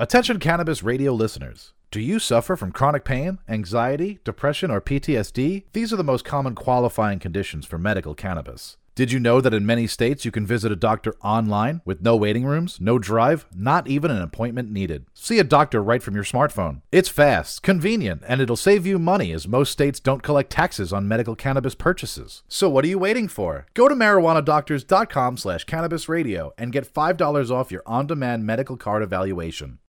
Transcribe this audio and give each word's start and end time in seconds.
Attention 0.00 0.38
cannabis 0.38 0.84
radio 0.84 1.12
listeners. 1.12 1.72
Do 1.90 1.98
you 2.00 2.20
suffer 2.20 2.54
from 2.54 2.70
chronic 2.70 3.04
pain, 3.04 3.40
anxiety, 3.48 4.20
depression, 4.22 4.70
or 4.70 4.80
PTSD? 4.80 5.64
These 5.72 5.92
are 5.92 5.96
the 5.96 6.04
most 6.04 6.24
common 6.24 6.54
qualifying 6.54 7.18
conditions 7.18 7.66
for 7.66 7.78
medical 7.78 8.14
cannabis. 8.14 8.76
Did 8.94 9.10
you 9.10 9.18
know 9.18 9.40
that 9.40 9.52
in 9.52 9.66
many 9.66 9.88
states 9.88 10.24
you 10.24 10.30
can 10.30 10.46
visit 10.46 10.70
a 10.70 10.76
doctor 10.76 11.16
online 11.20 11.80
with 11.84 12.00
no 12.00 12.14
waiting 12.14 12.44
rooms, 12.44 12.80
no 12.80 13.00
drive, 13.00 13.46
not 13.52 13.88
even 13.88 14.12
an 14.12 14.22
appointment 14.22 14.70
needed? 14.70 15.06
See 15.14 15.40
a 15.40 15.44
doctor 15.44 15.82
right 15.82 16.00
from 16.00 16.14
your 16.14 16.22
smartphone. 16.22 16.82
It's 16.92 17.08
fast, 17.08 17.64
convenient, 17.64 18.22
and 18.28 18.40
it'll 18.40 18.54
save 18.54 18.86
you 18.86 19.00
money 19.00 19.32
as 19.32 19.48
most 19.48 19.72
states 19.72 19.98
don't 19.98 20.22
collect 20.22 20.50
taxes 20.50 20.92
on 20.92 21.08
medical 21.08 21.34
cannabis 21.34 21.74
purchases. 21.74 22.44
So 22.46 22.68
what 22.68 22.84
are 22.84 22.88
you 22.88 23.00
waiting 23.00 23.26
for? 23.26 23.66
Go 23.74 23.88
to 23.88 23.96
marijuanadoctors.com 23.96 25.38
slash 25.38 25.64
cannabis 25.64 26.08
radio 26.08 26.52
and 26.56 26.70
get 26.70 26.94
$5 26.94 27.50
off 27.50 27.72
your 27.72 27.82
on-demand 27.84 28.46
medical 28.46 28.76
card 28.76 29.02
evaluation. 29.02 29.80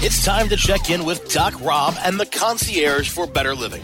It's 0.00 0.24
time 0.24 0.48
to 0.48 0.56
check 0.56 0.90
in 0.90 1.04
with 1.04 1.28
Doc 1.32 1.60
Rob 1.60 1.96
and 2.04 2.18
the 2.18 2.26
concierge 2.26 3.10
for 3.10 3.26
better 3.26 3.54
living. 3.54 3.82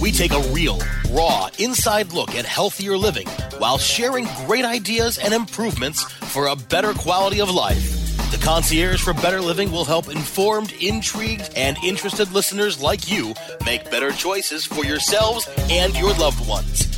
We 0.00 0.10
take 0.10 0.32
a 0.32 0.40
real, 0.52 0.80
raw, 1.10 1.48
inside 1.58 2.12
look 2.12 2.34
at 2.34 2.44
healthier 2.44 2.96
living 2.96 3.26
while 3.58 3.78
sharing 3.78 4.26
great 4.46 4.64
ideas 4.64 5.18
and 5.18 5.32
improvements 5.32 6.02
for 6.02 6.46
a 6.46 6.56
better 6.56 6.92
quality 6.92 7.40
of 7.40 7.50
life. 7.50 8.06
The 8.30 8.38
concierge 8.38 9.02
for 9.02 9.14
better 9.14 9.40
living 9.40 9.70
will 9.70 9.84
help 9.84 10.08
informed, 10.08 10.72
intrigued, 10.80 11.50
and 11.56 11.76
interested 11.84 12.32
listeners 12.32 12.82
like 12.82 13.10
you 13.10 13.34
make 13.64 13.90
better 13.90 14.10
choices 14.10 14.64
for 14.66 14.84
yourselves 14.84 15.48
and 15.70 15.96
your 15.96 16.12
loved 16.14 16.46
ones. 16.48 16.95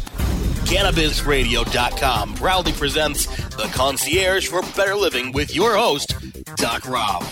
CannabisRadio.com 0.68 2.34
proudly 2.34 2.72
presents 2.72 3.24
The 3.56 3.70
Concierge 3.72 4.48
for 4.48 4.60
Better 4.76 4.94
Living 4.94 5.32
with 5.32 5.56
your 5.56 5.74
host, 5.74 6.14
Doc 6.56 6.86
Rob. 6.86 7.22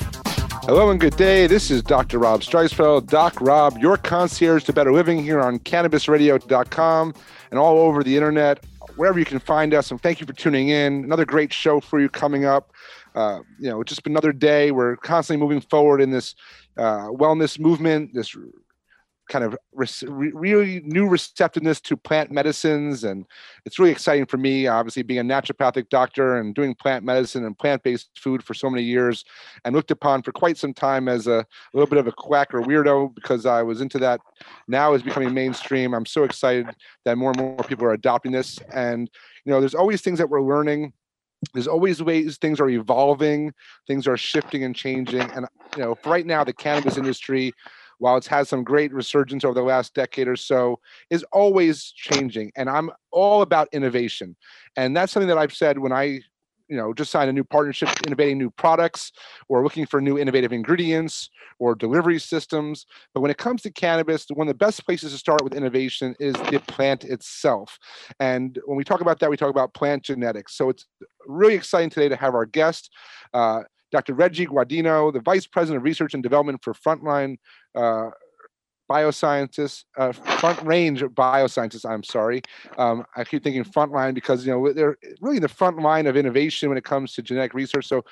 Hello 0.65 0.89
and 0.89 0.99
good 0.99 1.19
day. 1.19 1.47
This 1.47 1.71
is 1.71 1.83
Dr. 1.83 2.19
Rob 2.19 2.41
Streisfeld, 2.41 3.09
Doc 3.09 3.39
Rob, 3.43 3.77
your 3.77 3.99
concierge 3.99 4.65
to 4.65 4.73
better 4.73 4.91
living 4.91 5.23
here 5.23 5.43
on 5.43 5.59
cannabisradio.com 5.59 7.15
and 7.51 7.61
all 7.61 7.79
over 7.79 8.03
the 8.03 8.17
internet, 8.17 8.65
wherever 8.97 9.19
you 9.19 9.27
can 9.27 9.39
find 9.39 9.75
us. 9.75 9.91
And 9.91 10.01
thank 10.01 10.19
you 10.19 10.27
for 10.27 10.33
tuning 10.33 10.71
in. 10.71 11.05
Another 11.05 11.27
great 11.27 11.53
show 11.53 11.79
for 11.79 12.01
you 12.01 12.09
coming 12.09 12.47
up. 12.47 12.73
Uh, 13.15 13.41
you 13.61 13.69
know, 13.69 13.85
just 13.85 14.07
another 14.07 14.33
day. 14.33 14.71
We're 14.71 14.97
constantly 14.97 15.45
moving 15.47 15.61
forward 15.61 16.01
in 16.01 16.11
this 16.11 16.35
uh, 16.79 17.09
wellness 17.09 17.59
movement, 17.59 18.15
this 18.15 18.35
kind 19.29 19.45
of 19.45 19.57
re- 19.73 20.33
really 20.33 20.83
new 20.85 21.09
receptiveness 21.09 21.81
to 21.81 21.97
plant 21.97 22.31
medicines 22.31 23.05
and 23.05 23.27
it's 23.65 23.79
really 23.79 23.91
exciting 23.91 24.27
for 24.27 24.37
me 24.37 24.67
obviously 24.67 25.03
being 25.03 25.21
a 25.21 25.25
naturopathic 25.25 25.89
doctor 25.89 26.37
and 26.37 26.55
doing 26.55 26.75
plant 26.75 27.05
medicine 27.05 27.45
and 27.45 27.59
plant-based 27.59 28.11
food 28.19 28.43
for 28.43 28.55
so 28.55 28.71
many 28.71 28.83
years 28.83 29.25
and 29.65 29.75
looked 29.75 29.91
upon 29.91 30.23
for 30.23 30.33
quite 30.33 30.57
some 30.57 30.73
time 30.73 31.09
as 31.09 31.27
a, 31.27 31.39
a 31.39 31.47
little 31.75 31.89
bit 31.89 31.99
of 31.99 32.07
a 32.07 32.13
quack 32.13 32.55
or 32.55 32.63
weirdo 32.63 33.15
because 33.15 33.47
i 33.47 33.63
was 33.63 33.81
into 33.81 33.99
that. 33.99 34.21
Now 34.69 34.95
is 34.95 35.03
becoming 35.03 35.35
mainstream. 35.35 35.95
I'm 35.95 36.07
so 36.07 36.25
excited 36.25 36.67
that 37.05 37.19
more 37.19 37.31
and 37.31 37.39
more 37.39 37.57
people 37.59 37.87
are 37.87 37.93
adopting 37.93 38.33
this 38.33 38.59
and 38.73 39.11
you 39.45 39.53
know 39.53 39.61
there's 39.61 39.75
always 39.75 40.03
things 40.03 40.19
that 40.19 40.29
we're 40.29 40.43
learning. 40.43 40.93
There's 41.53 41.69
always 41.69 42.03
ways 42.03 42.39
things 42.39 42.61
are 42.61 42.69
evolving 42.69 43.53
things 43.87 44.07
are 44.07 44.17
shifting 44.17 44.65
and 44.65 44.75
changing 44.75 45.21
and 45.21 45.47
you 45.77 45.83
know 45.83 45.99
right 46.05 46.27
now 46.27 46.43
the 46.45 46.53
cannabis 46.53 46.97
industry 46.97 47.53
while 47.99 48.17
it's 48.17 48.27
had 48.27 48.47
some 48.47 48.65
great 48.65 48.93
resurgence 48.93 49.45
over 49.45 49.55
the 49.55 49.63
last 49.63 49.95
decade 49.95 50.29
or 50.29 50.37
so, 50.37 50.79
is 51.11 51.25
always 51.33 51.93
changing. 51.97 52.53
And 52.57 52.69
I'm 52.69 52.91
all 53.11 53.43
about 53.43 53.69
innovation. 53.73 54.37
And 54.77 54.97
that's 54.97 55.13
something 55.13 55.29
that 55.29 55.39
I've 55.39 55.55
said 55.55 55.79
when 55.79 55.93
I 55.93 56.21
you 56.69 56.77
know 56.77 56.93
just 56.93 57.11
signed 57.11 57.31
a 57.31 57.33
new 57.33 57.45
partnership 57.45 57.89
innovating 58.07 58.39
new 58.39 58.51
products 58.51 59.13
or 59.49 59.63
looking 59.63 59.87
for 59.87 60.01
new 60.01 60.19
innovative 60.19 60.53
ingredients 60.53 61.31
or 61.59 61.75
delivery 61.75 62.19
systems 62.19 62.87
but 63.15 63.21
when 63.21 63.31
it 63.31 63.39
comes 63.39 63.63
to 63.63 63.71
cannabis 63.71 64.27
one 64.35 64.49
of 64.49 64.53
the 64.53 64.59
best 64.59 64.85
places 64.85 65.13
to 65.13 65.19
start 65.19 65.43
with 65.45 65.55
innovation 65.55 66.15
is 66.19 66.35
the 66.51 66.59
plant 66.67 67.05
itself 67.05 67.79
and 68.21 68.59
when 68.67 68.77
we 68.77 68.85
talk 68.85 69.01
about 69.01 69.21
that 69.21 69.31
we 69.31 69.37
talk 69.37 69.51
about 69.51 69.75
plant 69.75 70.03
genetics 70.03 70.57
so 70.57 70.69
it's 70.69 70.87
really 71.27 71.55
exciting 71.55 71.91
today 71.91 72.09
to 72.09 72.17
have 72.17 72.35
our 72.35 72.47
guest 72.47 72.91
uh, 73.35 73.63
Dr. 73.93 74.15
Reggie 74.15 74.47
Gaudino, 74.47 75.13
the 75.13 75.21
Vice 75.21 75.47
President 75.47 75.79
of 75.79 75.85
Research 75.85 76.15
and 76.15 76.23
Development 76.23 76.63
for 76.63 76.75
Frontline 76.75 77.37
uh, 77.75 78.11
Bioscientists, 78.91 79.85
uh, 79.99 80.13
Front 80.13 80.63
Range 80.63 81.03
Bioscientists. 81.03 81.89
I'm 81.89 82.05
sorry, 82.05 82.43
um, 82.79 83.05
I 83.17 83.25
keep 83.25 83.43
thinking 83.43 83.65
frontline 83.65 84.15
because 84.15 84.47
you 84.47 84.53
know 84.53 84.73
they're 84.73 84.97
really 85.21 85.39
the 85.39 85.49
front 85.49 85.81
line 85.81 86.07
of 86.07 86.17
innovation 86.17 86.69
when 86.69 86.79
it 86.79 86.85
comes 86.85 87.13
to 87.15 87.23
genetic 87.23 87.53
research. 87.53 87.87
So, 87.87 88.05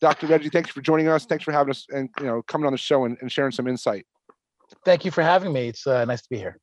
Dr. 0.00 0.28
Reggie, 0.28 0.48
thanks 0.48 0.70
for 0.70 0.80
joining 0.80 1.08
us. 1.08 1.26
Thanks 1.26 1.44
for 1.44 1.50
having 1.52 1.70
us 1.70 1.86
and 1.90 2.08
you 2.20 2.26
know 2.26 2.42
coming 2.42 2.66
on 2.66 2.72
the 2.72 2.78
show 2.78 3.04
and, 3.04 3.16
and 3.20 3.32
sharing 3.32 3.50
some 3.50 3.66
insight. 3.66 4.06
Thank 4.84 5.04
you 5.04 5.10
for 5.10 5.22
having 5.22 5.52
me. 5.52 5.68
It's 5.68 5.86
uh, 5.86 6.04
nice 6.04 6.22
to 6.22 6.28
be 6.28 6.38
here. 6.38 6.58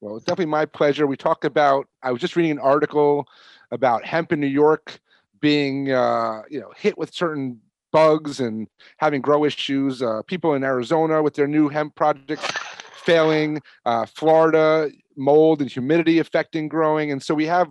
Well, 0.00 0.16
it's 0.16 0.24
definitely 0.24 0.50
my 0.50 0.66
pleasure. 0.66 1.06
We 1.06 1.16
talked 1.16 1.44
about. 1.44 1.86
I 2.02 2.12
was 2.12 2.20
just 2.20 2.36
reading 2.36 2.52
an 2.52 2.58
article 2.58 3.26
about 3.72 4.04
hemp 4.04 4.32
in 4.32 4.40
New 4.40 4.46
York 4.46 5.00
being 5.42 5.92
uh, 5.92 6.40
you 6.48 6.58
know 6.58 6.72
hit 6.74 6.96
with 6.96 7.12
certain 7.12 7.60
bugs 7.92 8.40
and 8.40 8.66
having 8.96 9.20
grow 9.20 9.44
issues. 9.44 10.00
Uh, 10.00 10.22
people 10.26 10.54
in 10.54 10.64
Arizona 10.64 11.22
with 11.22 11.34
their 11.34 11.46
new 11.46 11.68
hemp 11.68 11.94
projects 11.94 12.48
failing. 12.94 13.60
Uh, 13.84 14.06
Florida 14.06 14.90
mold 15.14 15.60
and 15.60 15.70
humidity 15.70 16.18
affecting 16.20 16.68
growing, 16.68 17.12
and 17.12 17.22
so 17.22 17.34
we 17.34 17.44
have 17.44 17.70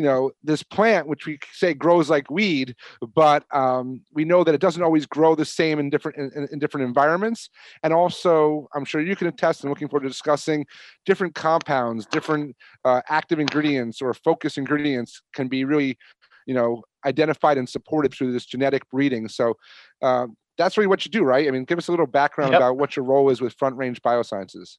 you 0.00 0.06
know 0.06 0.30
this 0.42 0.62
plant 0.62 1.06
which 1.06 1.26
we 1.26 1.38
say 1.52 1.74
grows 1.74 2.08
like 2.08 2.30
weed 2.30 2.74
but 3.14 3.44
um, 3.52 4.00
we 4.14 4.24
know 4.24 4.42
that 4.42 4.54
it 4.54 4.60
doesn't 4.60 4.82
always 4.82 5.04
grow 5.04 5.34
the 5.34 5.44
same 5.44 5.78
in 5.78 5.90
different 5.90 6.16
in, 6.16 6.48
in, 6.50 6.58
different 6.58 6.86
environments 6.86 7.50
and 7.82 7.92
also 7.92 8.66
i'm 8.74 8.84
sure 8.86 9.02
you 9.02 9.14
can 9.14 9.26
attest 9.26 9.62
and 9.62 9.68
looking 9.68 9.88
forward 9.88 10.04
to 10.04 10.08
discussing 10.08 10.64
different 11.04 11.34
compounds 11.34 12.06
different 12.06 12.56
uh, 12.86 13.02
active 13.10 13.38
ingredients 13.38 14.00
or 14.00 14.14
focus 14.14 14.56
ingredients 14.56 15.20
can 15.34 15.48
be 15.48 15.64
really 15.64 15.98
you 16.46 16.54
know 16.54 16.82
identified 17.04 17.58
and 17.58 17.68
supported 17.68 18.12
through 18.12 18.32
this 18.32 18.44
genetic 18.44 18.88
breeding. 18.90 19.28
So 19.28 19.54
uh, 20.02 20.26
that's 20.58 20.76
really 20.76 20.88
what 20.88 21.04
you 21.04 21.10
do, 21.10 21.22
right? 21.22 21.48
I 21.48 21.50
mean, 21.50 21.64
give 21.64 21.78
us 21.78 21.88
a 21.88 21.90
little 21.90 22.06
background 22.06 22.52
yep. 22.52 22.58
about 22.58 22.76
what 22.76 22.96
your 22.96 23.04
role 23.04 23.30
is 23.30 23.40
with 23.40 23.54
Front 23.58 23.76
Range 23.76 24.00
Biosciences. 24.02 24.76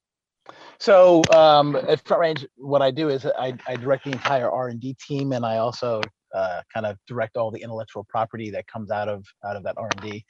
So 0.79 1.21
um, 1.33 1.75
at 1.75 2.05
Front 2.05 2.21
Range, 2.21 2.45
what 2.57 2.81
I 2.81 2.91
do 2.91 3.09
is 3.09 3.25
I, 3.25 3.53
I 3.67 3.75
direct 3.75 4.05
the 4.05 4.11
entire 4.11 4.49
R 4.49 4.67
and 4.67 4.79
D 4.79 4.95
team, 5.07 5.31
and 5.31 5.45
I 5.45 5.57
also 5.57 6.01
uh, 6.33 6.61
kind 6.73 6.85
of 6.85 6.97
direct 7.07 7.37
all 7.37 7.51
the 7.51 7.61
intellectual 7.61 8.05
property 8.09 8.49
that 8.51 8.67
comes 8.67 8.91
out 8.91 9.07
of 9.07 9.25
out 9.45 9.55
of 9.55 9.63
that 9.63 9.75
R 9.77 9.89
and 9.97 10.11
D. 10.11 10.25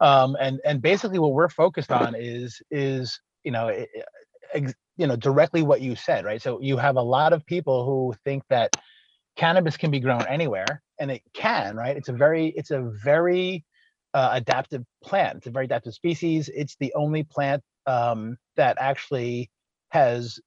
Um, 0.00 0.36
and 0.40 0.60
and 0.64 0.82
basically, 0.82 1.18
what 1.18 1.32
we're 1.32 1.48
focused 1.48 1.92
on 1.92 2.14
is 2.16 2.60
is 2.70 3.20
you 3.44 3.52
know 3.52 3.84
ex, 4.52 4.74
you 4.96 5.06
know 5.06 5.16
directly 5.16 5.62
what 5.62 5.80
you 5.80 5.94
said, 5.94 6.24
right? 6.24 6.42
So 6.42 6.60
you 6.60 6.76
have 6.76 6.96
a 6.96 7.02
lot 7.02 7.32
of 7.32 7.46
people 7.46 7.84
who 7.84 8.14
think 8.24 8.42
that 8.50 8.76
cannabis 9.36 9.76
can 9.76 9.90
be 9.90 10.00
grown 10.00 10.26
anywhere 10.26 10.82
and 10.98 11.10
it 11.10 11.22
can 11.34 11.76
right? 11.76 11.96
It's 11.96 12.08
a 12.08 12.12
very 12.12 12.48
it's 12.48 12.70
a 12.70 12.90
very 13.02 13.64
uh, 14.14 14.30
adaptive 14.32 14.84
plant. 15.02 15.38
It's 15.38 15.46
a 15.46 15.50
very 15.50 15.64
adaptive 15.64 15.94
species. 15.94 16.50
It's 16.54 16.76
the 16.80 16.92
only 16.94 17.22
plant 17.22 17.62
um, 17.86 18.36
that 18.56 18.76
actually 18.80 19.50
has 19.90 20.38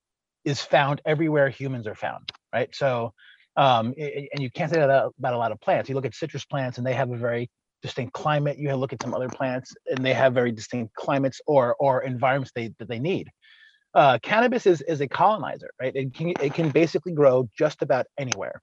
is 0.44 0.62
found 0.62 1.02
everywhere 1.06 1.50
humans 1.50 1.88
are 1.88 1.96
found 1.96 2.32
right? 2.54 2.74
So 2.74 3.14
um, 3.58 3.94
it, 3.98 4.30
and 4.34 4.42
you 4.42 4.50
can't 4.52 4.72
say 4.72 4.80
that 4.80 4.90
about 4.90 5.34
a 5.34 5.38
lot 5.38 5.52
of 5.52 5.60
plants. 5.62 5.90
You 5.90 5.96
look 5.96 6.06
at 6.06 6.16
citrus 6.16 6.46
plants 6.46 6.78
and 6.78 6.86
they 6.86 6.94
have 6.94 7.12
a 7.12 7.18
very 7.18 7.50
distinct 7.82 8.14
climate. 8.14 8.58
You 8.58 8.76
look 8.76 8.94
at 8.94 9.02
some 9.02 9.14
other 9.14 9.30
plants 9.30 9.74
and 9.88 10.04
they 10.04 10.14
have 10.14 10.34
very 10.34 10.52
distinct 10.52 10.94
climates 10.96 11.42
or 11.48 11.76
or 11.80 12.04
environments 12.04 12.52
they, 12.56 12.74
that 12.80 12.88
they 12.88 13.00
need. 13.00 13.30
Uh, 13.94 14.20
cannabis 14.22 14.66
is, 14.66 14.82
is 14.82 15.00
a 15.02 15.08
colonizer 15.08 15.70
right? 15.82 15.96
It 15.96 16.14
can, 16.14 16.34
it 16.42 16.54
can 16.54 16.70
basically 16.70 17.14
grow 17.14 17.50
just 17.58 17.82
about 17.82 18.06
anywhere 18.18 18.62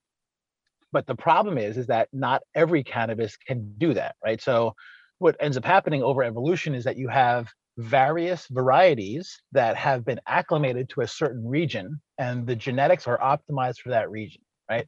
but 0.93 1.07
the 1.07 1.15
problem 1.15 1.59
is, 1.59 1.79
is 1.79 1.87
that 1.87 2.09
not 2.13 2.43
every 2.55 2.85
cannabis 2.85 3.37
can 3.37 3.75
do 3.79 3.95
that, 3.95 4.17
right? 4.25 4.41
So 4.41 4.75
what 5.19 5.37
ends 5.41 5.57
up 5.57 5.65
happening 5.65 6.03
over 6.03 6.23
evolution 6.23 6.75
is 6.75 6.85
that 6.85 6.97
you 6.97 7.09
have 7.09 7.49
various 7.79 8.47
varieties 8.49 9.41
that 9.53 9.77
have 9.77 10.05
been 10.05 10.21
acclimated 10.27 10.91
to 10.91 11.01
a 11.01 11.07
certain 11.07 11.47
region 11.47 12.01
and 12.19 12.47
the 12.47 12.57
genetics 12.57 13.07
are 13.07 13.19
optimized 13.19 13.79
for 13.79 13.91
that 13.91 14.11
region, 14.11 14.43
right? 14.71 14.87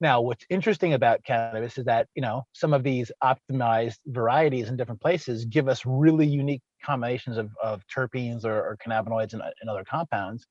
Now, 0.00 0.20
what's 0.20 0.44
interesting 0.50 0.94
about 0.94 1.24
cannabis 1.24 1.78
is 1.78 1.84
that, 1.84 2.08
you 2.14 2.22
know, 2.22 2.42
some 2.52 2.74
of 2.74 2.82
these 2.82 3.12
optimized 3.22 3.98
varieties 4.06 4.68
in 4.68 4.76
different 4.76 5.00
places 5.00 5.44
give 5.44 5.68
us 5.68 5.82
really 5.86 6.26
unique 6.26 6.62
combinations 6.84 7.36
of, 7.36 7.50
of 7.62 7.82
terpenes 7.86 8.44
or, 8.44 8.54
or 8.54 8.76
cannabinoids 8.84 9.34
and, 9.34 9.42
and 9.42 9.70
other 9.70 9.84
compounds, 9.84 10.46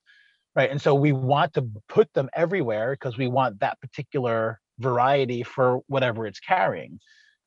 right? 0.56 0.70
And 0.70 0.80
so 0.80 0.94
we 0.94 1.12
want 1.12 1.54
to 1.54 1.68
put 1.88 2.12
them 2.14 2.30
everywhere 2.34 2.92
because 2.92 3.18
we 3.18 3.28
want 3.28 3.60
that 3.60 3.80
particular 3.80 4.60
variety 4.78 5.42
for 5.42 5.80
whatever 5.86 6.26
it's 6.26 6.40
carrying. 6.40 7.00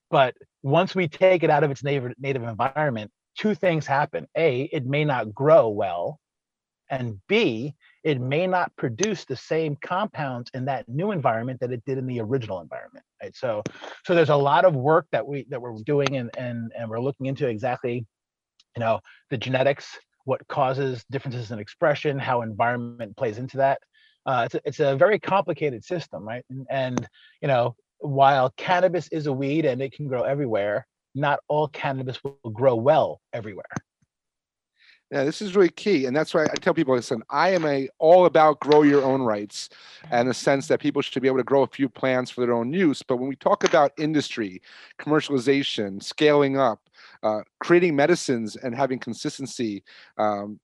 But 0.09 0.35
once 0.63 0.95
we 0.95 1.07
take 1.07 1.43
it 1.43 1.49
out 1.49 1.63
of 1.63 1.71
its 1.71 1.83
native, 1.83 2.13
native 2.17 2.43
environment, 2.43 3.11
two 3.37 3.53
things 3.53 3.85
happen. 3.85 4.27
A, 4.37 4.63
it 4.71 4.85
may 4.85 5.05
not 5.05 5.33
grow 5.33 5.69
well. 5.69 6.19
And 6.89 7.19
B, 7.27 7.75
it 8.07 8.21
may 8.21 8.47
not 8.47 8.73
produce 8.77 9.25
the 9.25 9.35
same 9.35 9.75
compounds 9.81 10.49
in 10.53 10.63
that 10.63 10.87
new 10.87 11.11
environment 11.11 11.59
that 11.59 11.73
it 11.73 11.83
did 11.85 11.97
in 11.97 12.07
the 12.07 12.21
original 12.21 12.61
environment 12.61 13.03
right 13.21 13.35
so 13.35 13.61
so 14.05 14.15
there's 14.15 14.29
a 14.29 14.35
lot 14.35 14.63
of 14.63 14.75
work 14.75 15.05
that 15.11 15.27
we 15.27 15.45
that 15.49 15.61
we're 15.61 15.75
doing 15.85 16.15
and 16.15 16.31
and 16.37 16.71
and 16.77 16.89
we're 16.89 17.01
looking 17.01 17.25
into 17.25 17.47
exactly 17.47 18.05
you 18.75 18.79
know 18.79 18.99
the 19.29 19.37
genetics 19.37 19.97
what 20.23 20.47
causes 20.47 21.03
differences 21.11 21.51
in 21.51 21.59
expression 21.59 22.17
how 22.17 22.41
environment 22.41 23.15
plays 23.17 23.37
into 23.37 23.57
that 23.57 23.79
uh, 24.27 24.43
it's, 24.45 24.55
a, 24.55 24.61
it's 24.65 24.79
a 24.79 24.95
very 24.95 25.19
complicated 25.19 25.83
system 25.83 26.27
right 26.27 26.43
and, 26.49 26.67
and 26.69 27.07
you 27.41 27.47
know 27.47 27.75
while 27.99 28.53
cannabis 28.57 29.07
is 29.09 29.25
a 29.25 29.33
weed 29.33 29.65
and 29.65 29.81
it 29.81 29.91
can 29.91 30.07
grow 30.07 30.23
everywhere 30.23 30.85
not 31.15 31.39
all 31.47 31.67
cannabis 31.67 32.23
will 32.23 32.51
grow 32.51 32.75
well 32.75 33.19
everywhere 33.33 33.65
yeah, 35.09 35.23
this 35.23 35.41
is 35.41 35.55
really 35.55 35.69
key, 35.69 36.05
and 36.05 36.13
that's 36.13 36.33
why 36.33 36.43
I 36.43 36.55
tell 36.55 36.73
people, 36.73 36.93
listen, 36.93 37.23
I 37.29 37.51
am 37.51 37.63
a 37.65 37.87
all 37.97 38.25
about 38.25 38.59
grow 38.59 38.81
your 38.81 39.03
own 39.03 39.21
rights, 39.21 39.69
and 40.11 40.29
the 40.29 40.33
sense 40.33 40.67
that 40.67 40.81
people 40.81 41.01
should 41.01 41.21
be 41.21 41.29
able 41.29 41.37
to 41.37 41.45
grow 41.45 41.61
a 41.61 41.67
few 41.67 41.87
plants 41.87 42.29
for 42.29 42.41
their 42.41 42.53
own 42.53 42.73
use. 42.73 43.01
But 43.03 43.15
when 43.15 43.29
we 43.29 43.37
talk 43.37 43.63
about 43.63 43.93
industry, 43.97 44.61
commercialization, 44.99 46.03
scaling 46.03 46.57
up, 46.57 46.81
uh, 47.23 47.39
creating 47.61 47.95
medicines, 47.95 48.57
and 48.57 48.75
having 48.75 48.99
consistency, 48.99 49.81
um, 50.17 50.59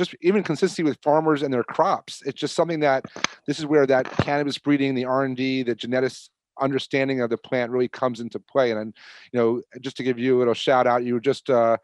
just 0.00 0.16
even 0.22 0.42
consistency 0.42 0.82
with 0.82 0.98
farmers 1.02 1.42
and 1.42 1.52
their 1.52 1.62
crops, 1.62 2.22
it's 2.24 2.40
just 2.40 2.56
something 2.56 2.80
that 2.80 3.04
this 3.46 3.58
is 3.58 3.66
where 3.66 3.86
that 3.86 4.10
cannabis 4.10 4.56
breeding, 4.56 4.94
the 4.94 5.04
R 5.04 5.24
and 5.24 5.36
D, 5.36 5.62
the 5.62 5.74
genetics 5.74 6.30
understanding 6.58 7.20
of 7.20 7.28
the 7.28 7.36
plant 7.36 7.70
really 7.70 7.88
comes 7.88 8.20
into 8.20 8.38
play. 8.38 8.70
And, 8.70 8.94
you 9.32 9.38
know, 9.38 9.62
just 9.80 9.96
to 9.98 10.02
give 10.02 10.18
you 10.18 10.36
a 10.36 10.38
little 10.38 10.54
shout 10.54 10.86
out, 10.86 11.04
you 11.04 11.14
were 11.14 11.20
just 11.20 11.50
uh, 11.50 11.76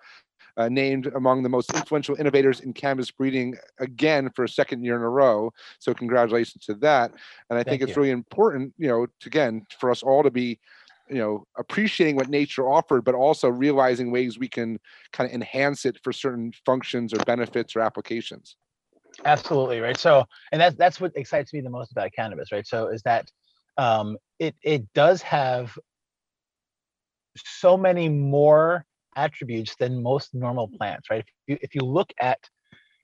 uh, 0.57 0.69
named 0.71 1.07
among 1.15 1.43
the 1.43 1.49
most 1.51 1.75
influential 1.75 2.17
innovators 2.17 2.61
in 2.61 2.73
cannabis 2.73 3.11
breeding 3.11 3.55
again 3.79 4.31
for 4.35 4.45
a 4.45 4.49
second 4.49 4.83
year 4.83 4.97
in 4.97 5.03
a 5.03 5.09
row. 5.09 5.53
So 5.79 5.93
congratulations 5.93 6.65
to 6.67 6.75
that. 6.77 7.13
And 7.51 7.59
I 7.59 7.63
Thank 7.63 7.69
think 7.69 7.83
it's 7.83 7.97
you. 7.97 8.03
really 8.03 8.13
important, 8.13 8.73
you 8.79 8.89
know, 8.89 9.07
to, 9.07 9.27
again, 9.27 9.67
for 9.79 9.91
us 9.91 10.03
all 10.03 10.23
to 10.23 10.31
be 10.31 10.59
you 11.09 11.19
know 11.19 11.45
appreciating 11.57 12.17
what 12.17 12.29
nature 12.29 12.69
offered 12.69 13.05
but 13.05 13.15
also 13.15 13.49
realizing 13.49 14.11
ways 14.11 14.39
we 14.39 14.49
can 14.49 14.79
kind 15.13 15.29
of 15.29 15.35
enhance 15.35 15.85
it 15.85 15.99
for 16.03 16.13
certain 16.13 16.53
functions 16.65 17.13
or 17.13 17.19
benefits 17.25 17.77
or 17.77 17.81
applications 17.81 18.57
absolutely 19.25 19.81
right 19.81 19.99
so 19.99 20.25
and 20.53 20.61
that's 20.61 20.77
that's 20.77 21.01
what 21.01 21.13
excites 21.17 21.53
me 21.53 21.61
the 21.61 21.71
most 21.71 21.93
about 21.93 22.11
cannabis 22.15 22.53
right 22.53 22.67
so 22.67 22.89
is 22.89 23.03
that 23.03 23.31
um 23.79 24.17
it 24.39 24.55
it 24.63 24.83
does 24.95 25.23
have 25.23 25.77
so 27.37 27.77
many 27.77 28.09
more 28.09 28.85
attributes 29.17 29.75
than 29.77 30.03
most 30.03 30.35
normal 30.35 30.69
plants, 30.69 31.11
right? 31.11 31.21
If 31.21 31.27
you, 31.47 31.59
if 31.63 31.75
you 31.75 31.81
look 31.83 32.13
at, 32.21 32.39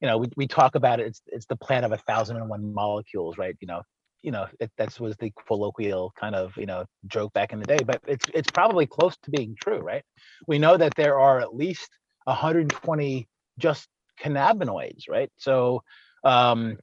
you 0.01 0.09
know, 0.09 0.19
we, 0.19 0.29
we 0.37 0.47
talk 0.47 0.75
about 0.75 1.01
it, 1.01 1.07
it's, 1.07 1.23
it's 1.27 1.47
the 1.47 1.57
plant 1.57 1.85
of 1.85 1.93
a 1.93 1.99
thousand 1.99 2.37
and 2.37 2.49
one 2.49 2.73
molecules, 2.73 3.39
right? 3.39 3.57
You 3.61 3.69
know, 3.69 3.83
you 4.23 4.31
know, 4.31 4.47
it, 4.61 4.71
that 4.79 4.99
was 5.01 5.17
the 5.17 5.33
colloquial 5.47 6.13
kind 6.19 6.35
of, 6.35 6.57
you 6.57 6.67
know, 6.67 6.85
joke 7.07 7.33
back 7.33 7.53
in 7.53 7.59
the 7.59 7.67
day, 7.67 7.79
but 7.85 8.01
it's, 8.07 8.27
it's 8.35 8.51
probably 8.51 8.87
close 8.87 9.17
to 9.23 9.31
being 9.31 9.55
true, 9.61 9.79
right? 9.79 10.05
We 10.47 10.59
know 10.59 10.77
that 10.77 10.95
there 10.97 11.19
are 11.19 11.41
at 11.41 11.55
least 11.55 11.89
120 12.25 13.29
just 13.59 13.89
cannabinoids, 14.21 15.09
right? 15.09 15.31
So, 15.37 15.83
um, 16.25 16.79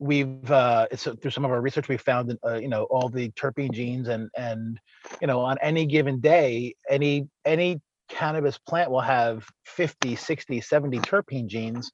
we've 0.00 0.48
uh, 0.48 0.86
so 0.94 1.16
through 1.16 1.32
some 1.32 1.44
of 1.44 1.50
our 1.50 1.60
research 1.60 1.88
we 1.88 1.96
found 1.96 2.36
uh, 2.46 2.54
you 2.54 2.68
know 2.68 2.84
all 2.84 3.08
the 3.08 3.30
terpene 3.30 3.72
genes 3.72 4.06
and 4.06 4.30
and 4.36 4.78
you 5.20 5.26
know 5.26 5.40
on 5.40 5.56
any 5.60 5.86
given 5.86 6.20
day 6.20 6.72
any 6.88 7.26
any 7.44 7.80
cannabis 8.08 8.58
plant 8.58 8.90
will 8.90 9.00
have 9.00 9.46
50, 9.66 10.16
60, 10.16 10.60
70 10.60 10.98
terpene 11.00 11.46
genes. 11.46 11.92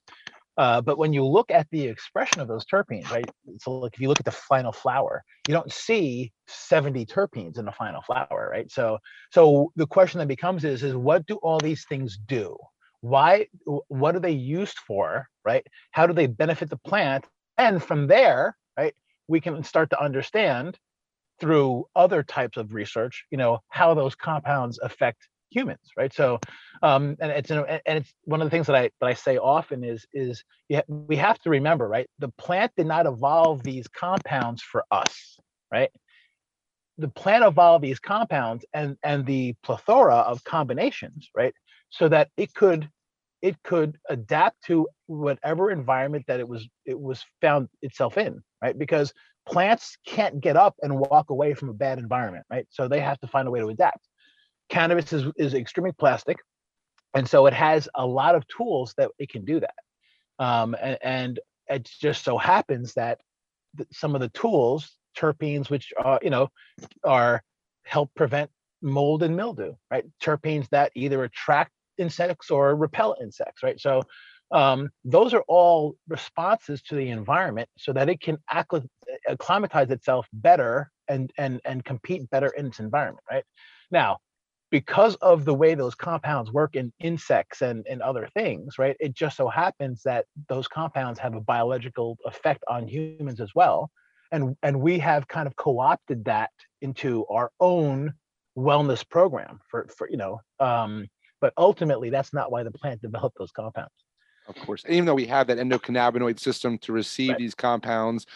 Uh, 0.57 0.81
but 0.81 0.99
when 0.99 1.13
you 1.13 1.25
look 1.25 1.51
at 1.51 1.69
the 1.71 1.87
expression 1.87 2.41
of 2.41 2.49
those 2.49 2.65
terpenes, 2.65 3.11
right? 3.11 3.29
So 3.59 3.73
like 3.73 3.95
if 3.95 4.01
you 4.01 4.09
look 4.09 4.21
at 4.21 4.25
the 4.25 4.31
final 4.31 4.73
flower, 4.73 5.25
you 5.47 5.55
don't 5.55 5.73
see 5.73 6.33
70 6.47 7.07
terpenes 7.07 7.59
in 7.59 7.65
the 7.65 7.73
final 7.73 8.03
flower, 8.03 8.49
right? 8.53 8.71
So 8.71 8.99
so 9.33 9.73
the 9.77 9.87
question 9.87 10.19
that 10.21 10.29
becomes 10.29 10.65
is 10.65 10.83
is 10.83 10.95
what 10.95 11.27
do 11.27 11.37
all 11.37 11.61
these 11.61 11.85
things 11.87 12.17
do? 12.27 12.57
Why 13.01 13.49
what 13.89 14.15
are 14.17 14.21
they 14.21 14.31
used 14.33 14.79
for, 14.79 15.29
right? 15.45 15.67
How 15.91 16.07
do 16.07 16.13
they 16.13 16.27
benefit 16.27 16.71
the 16.71 16.79
plant? 16.79 17.27
And 17.59 17.83
from 17.83 18.07
there, 18.07 18.57
right, 18.79 18.95
we 19.29 19.41
can 19.41 19.63
start 19.65 19.91
to 19.91 20.01
understand 20.03 20.79
through 21.41 21.87
other 21.97 22.23
types 22.23 22.57
of 22.57 22.75
research, 22.75 23.25
you 23.31 23.39
know, 23.39 23.61
how 23.69 23.95
those 23.95 24.15
compounds 24.15 24.79
affect 24.81 25.29
humans 25.55 25.87
right? 25.97 26.13
So 26.13 26.41
um 26.83 27.17
and 27.21 27.31
it's 27.31 27.51
and 27.51 27.81
it's 27.87 28.13
one 28.25 28.41
of 28.43 28.47
the 28.47 28.51
things 28.51 28.67
that 28.67 28.77
i 28.77 28.91
that 29.01 29.07
i 29.07 29.15
say 29.15 29.39
often 29.39 29.85
is 29.85 30.05
is 30.13 30.43
we 30.89 31.17
have 31.17 31.39
to 31.41 31.51
remember 31.51 31.87
right? 31.89 32.09
The 32.19 32.33
plant 32.45 32.73
did 32.77 32.87
not 32.87 33.07
evolve 33.07 33.63
these 33.63 33.87
compounds 33.89 34.63
for 34.63 34.85
us 34.91 35.39
right? 35.73 35.91
The 36.99 37.09
plant 37.09 37.45
evolved 37.45 37.85
these 37.85 38.01
compounds 38.01 38.65
and 38.73 38.97
and 39.03 39.25
the 39.27 39.55
plethora 39.63 40.17
of 40.17 40.45
combinations 40.45 41.31
right? 41.35 41.55
So 41.91 42.09
that 42.09 42.29
it 42.37 42.53
could 42.55 42.89
it 43.43 43.57
could 43.63 43.99
adapt 44.09 44.57
to 44.65 44.89
whatever 45.07 45.71
environment 45.71 46.25
that 46.29 46.41
it 46.41 46.49
was 46.49 46.67
it 46.87 46.99
was 46.99 47.25
found 47.41 47.69
itself 47.83 48.17
in 48.19 48.43
right? 48.63 48.77
Because 48.79 49.13
plants 49.47 49.99
can't 50.07 50.41
get 50.41 50.57
up 50.57 50.75
and 50.83 50.99
walk 50.99 51.29
away 51.31 51.53
from 51.53 51.69
a 51.69 51.75
bad 51.75 51.99
environment 51.99 52.45
right? 52.51 52.67
So 52.71 52.89
they 52.89 53.01
have 53.01 53.21
to 53.21 53.27
find 53.27 53.47
a 53.47 53.51
way 53.51 53.61
to 53.61 53.69
adapt 53.69 54.09
cannabis 54.69 55.13
is, 55.13 55.25
is 55.37 55.55
extremely 55.55 55.93
plastic 55.93 56.39
and 57.15 57.29
so 57.29 57.47
it 57.47 57.55
has 57.55 57.89
a 57.95 58.05
lot 58.05 58.35
of 58.35 58.47
tools 58.49 58.93
that 58.99 59.11
it 59.19 59.31
can 59.31 59.45
do 59.45 59.61
that. 59.61 59.75
Um, 60.45 60.77
and, 60.81 60.99
and, 61.03 61.41
it 61.67 61.89
just 61.99 62.25
so 62.25 62.37
happens 62.37 62.93
that 62.93 63.21
some 63.91 64.15
of 64.15 64.21
the 64.21 64.29
tools 64.29 64.99
terpenes 65.17 65.71
which 65.71 65.95
are 65.97 66.21
you 66.23 66.29
know 66.29 66.49
are 67.05 67.43
help 67.87 68.11
prevent 68.15 68.51
mold 68.83 69.23
and 69.23 69.35
mildew 69.35 69.73
right? 69.91 70.05
Terpenes 70.23 70.69
that 70.69 70.93
either 70.95 71.25
attract 71.25 71.73
insects 71.97 72.51
or 72.51 72.77
repel 72.77 73.17
insects 73.23 73.63
right? 73.63 73.81
So 73.81 74.03
um, 74.53 74.91
those 75.07 75.33
are 75.33 75.43
all 75.49 75.97
responses 76.07 76.83
to 76.83 76.97
the 76.97 77.09
environment 77.09 77.71
so 77.79 77.95
that 77.95 78.11
it 78.11 78.21
can 78.21 78.37
acclimatize 79.27 79.91
itself 79.91 80.27
better 80.35 80.91
and 81.09 81.33
and 81.39 81.63
and 81.65 81.83
compete 81.83 82.29
better 82.29 82.49
in 82.49 82.67
its 82.67 82.79
environment 82.79 83.25
right? 83.31 83.45
Now 83.91 84.19
because 84.75 85.15
of 85.23 85.45
the 85.45 85.55
way 85.55 85.77
those 85.77 85.95
compounds 85.95 86.51
work 86.51 86.75
in 86.75 86.93
insects 86.99 87.63
and, 87.63 87.87
and 87.89 88.03
other 88.03 88.29
things, 88.35 88.77
right? 88.77 88.97
It 88.99 89.15
just 89.15 89.37
so 89.37 89.47
happens 89.47 90.03
that 90.03 90.25
those 90.49 90.67
compounds 90.67 91.21
have 91.21 91.37
a 91.37 91.41
biological 91.41 92.19
effect 92.25 92.65
on 92.67 92.89
humans 92.89 93.41
as 93.41 93.55
well. 93.55 93.93
And, 94.33 94.57
and 94.65 94.81
we 94.81 94.99
have 94.99 95.29
kind 95.29 95.47
of 95.47 95.55
co-opted 95.55 96.25
that 96.25 96.51
into 96.83 97.25
our 97.27 97.53
own 97.61 98.15
wellness 98.59 99.09
program 99.09 99.61
for, 99.71 99.87
for 99.97 100.11
you 100.11 100.17
know, 100.17 100.41
um, 100.59 101.07
but 101.41 101.53
ultimately 101.57 102.11
that's 102.11 102.33
not 102.33 102.51
why 102.51 102.65
the 102.65 102.73
plant 102.73 103.01
developed 103.09 103.39
those 103.39 103.53
compounds. 103.53 103.95
Of 104.47 104.57
course, 104.57 104.85
and 104.85 104.93
even 104.93 105.07
though 105.07 105.15
we 105.15 105.27
have 105.27 105.47
that 105.47 105.57
endocannabinoid 105.57 106.39
system 106.39 106.77
to 106.79 106.93
receive 106.93 107.31
right. 107.31 107.39
these 107.39 107.55
compounds, 107.55 108.27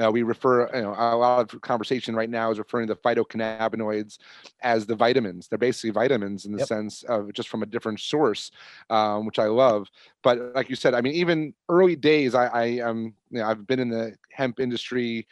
uh, 0.00 0.10
we 0.12 0.22
refer, 0.22 0.68
you 0.72 0.82
know, 0.82 0.94
a 0.96 1.16
lot 1.16 1.52
of 1.52 1.60
conversation 1.60 2.14
right 2.14 2.30
now 2.30 2.52
is 2.52 2.58
referring 2.58 2.86
to 2.86 2.94
the 2.94 3.00
phytocannabinoids 3.00 4.18
as 4.62 4.86
the 4.86 4.94
vitamins. 4.94 5.48
They're 5.48 5.58
basically 5.58 5.90
vitamins 5.90 6.44
in 6.44 6.52
the 6.52 6.58
yep. 6.58 6.68
sense 6.68 7.02
of 7.04 7.32
just 7.32 7.48
from 7.48 7.64
a 7.64 7.66
different 7.66 7.98
source, 7.98 8.52
um, 8.90 9.26
which 9.26 9.40
I 9.40 9.46
love. 9.46 9.88
But 10.22 10.54
like 10.54 10.70
you 10.70 10.76
said, 10.76 10.94
I 10.94 11.00
mean, 11.00 11.14
even 11.14 11.52
early 11.68 11.96
days, 11.96 12.36
I, 12.36 12.46
I 12.46 12.80
um, 12.80 13.14
you 13.30 13.40
know, 13.40 13.46
I've 13.46 13.66
been 13.66 13.80
in 13.80 13.88
the 13.88 14.16
hemp 14.30 14.60
industry 14.60 15.26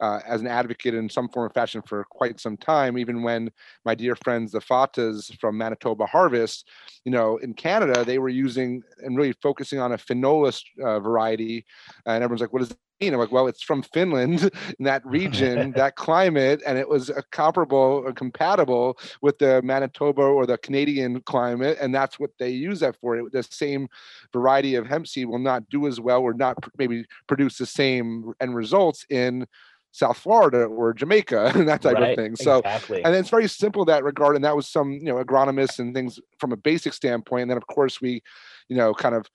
uh, 0.00 0.20
as 0.26 0.40
an 0.40 0.46
advocate 0.46 0.94
in 0.94 1.08
some 1.08 1.28
form 1.28 1.46
or 1.46 1.50
fashion 1.50 1.82
for 1.86 2.04
quite 2.10 2.40
some 2.40 2.56
time, 2.56 2.98
even 2.98 3.22
when 3.22 3.50
my 3.84 3.94
dear 3.94 4.16
friends, 4.16 4.52
the 4.52 4.60
Fatas 4.60 5.30
from 5.40 5.56
Manitoba 5.56 6.06
Harvest, 6.06 6.68
you 7.04 7.12
know, 7.12 7.36
in 7.38 7.54
Canada, 7.54 8.04
they 8.04 8.18
were 8.18 8.28
using 8.28 8.82
and 8.98 9.16
really 9.16 9.34
focusing 9.42 9.78
on 9.78 9.92
a 9.92 9.98
phenolist 9.98 10.64
uh, 10.82 11.00
variety. 11.00 11.64
And 12.04 12.22
everyone's 12.22 12.40
like, 12.40 12.52
what 12.52 12.60
does 12.60 12.76
mean? 13.00 13.12
I'm 13.12 13.20
like, 13.20 13.32
well, 13.32 13.46
it's 13.46 13.62
from 13.62 13.82
Finland 13.82 14.42
in 14.78 14.84
that 14.84 15.04
region, 15.04 15.72
that 15.76 15.96
climate, 15.96 16.62
and 16.66 16.78
it 16.78 16.88
was 16.88 17.10
comparable 17.30 18.02
or 18.04 18.12
compatible 18.12 18.98
with 19.22 19.38
the 19.38 19.62
Manitoba 19.62 20.22
or 20.22 20.46
the 20.46 20.58
Canadian 20.58 21.20
climate, 21.22 21.78
and 21.80 21.94
that's 21.94 22.18
what 22.18 22.30
they 22.38 22.50
use 22.50 22.80
that 22.80 22.96
for. 23.00 23.16
It, 23.16 23.32
the 23.32 23.42
same 23.42 23.88
variety 24.32 24.74
of 24.74 24.86
hemp 24.86 25.06
seed 25.06 25.26
will 25.26 25.38
not 25.38 25.68
do 25.68 25.86
as 25.86 26.00
well 26.00 26.22
or 26.22 26.34
not 26.34 26.56
maybe 26.78 27.04
produce 27.26 27.58
the 27.58 27.66
same 27.66 28.32
end 28.40 28.54
results 28.54 29.04
in 29.10 29.46
South 29.92 30.18
Florida 30.18 30.64
or 30.64 30.92
Jamaica 30.92 31.52
and 31.54 31.68
that 31.68 31.82
type 31.82 31.94
right, 31.94 32.10
of 32.10 32.16
thing. 32.16 32.36
So, 32.36 32.58
exactly. 32.58 33.04
and 33.04 33.14
it's 33.14 33.30
very 33.30 33.48
simple 33.48 33.84
that 33.86 34.04
regard. 34.04 34.36
And 34.36 34.44
that 34.44 34.56
was 34.56 34.68
some, 34.68 34.92
you 34.92 35.06
know, 35.06 35.16
agronomists 35.16 35.78
and 35.78 35.94
things 35.94 36.20
from 36.38 36.52
a 36.52 36.56
basic 36.56 36.92
standpoint. 36.92 37.42
And 37.42 37.50
then, 37.50 37.56
of 37.56 37.66
course, 37.66 38.00
we, 38.00 38.22
you 38.68 38.76
know, 38.76 38.92
kind 38.92 39.14
of 39.14 39.26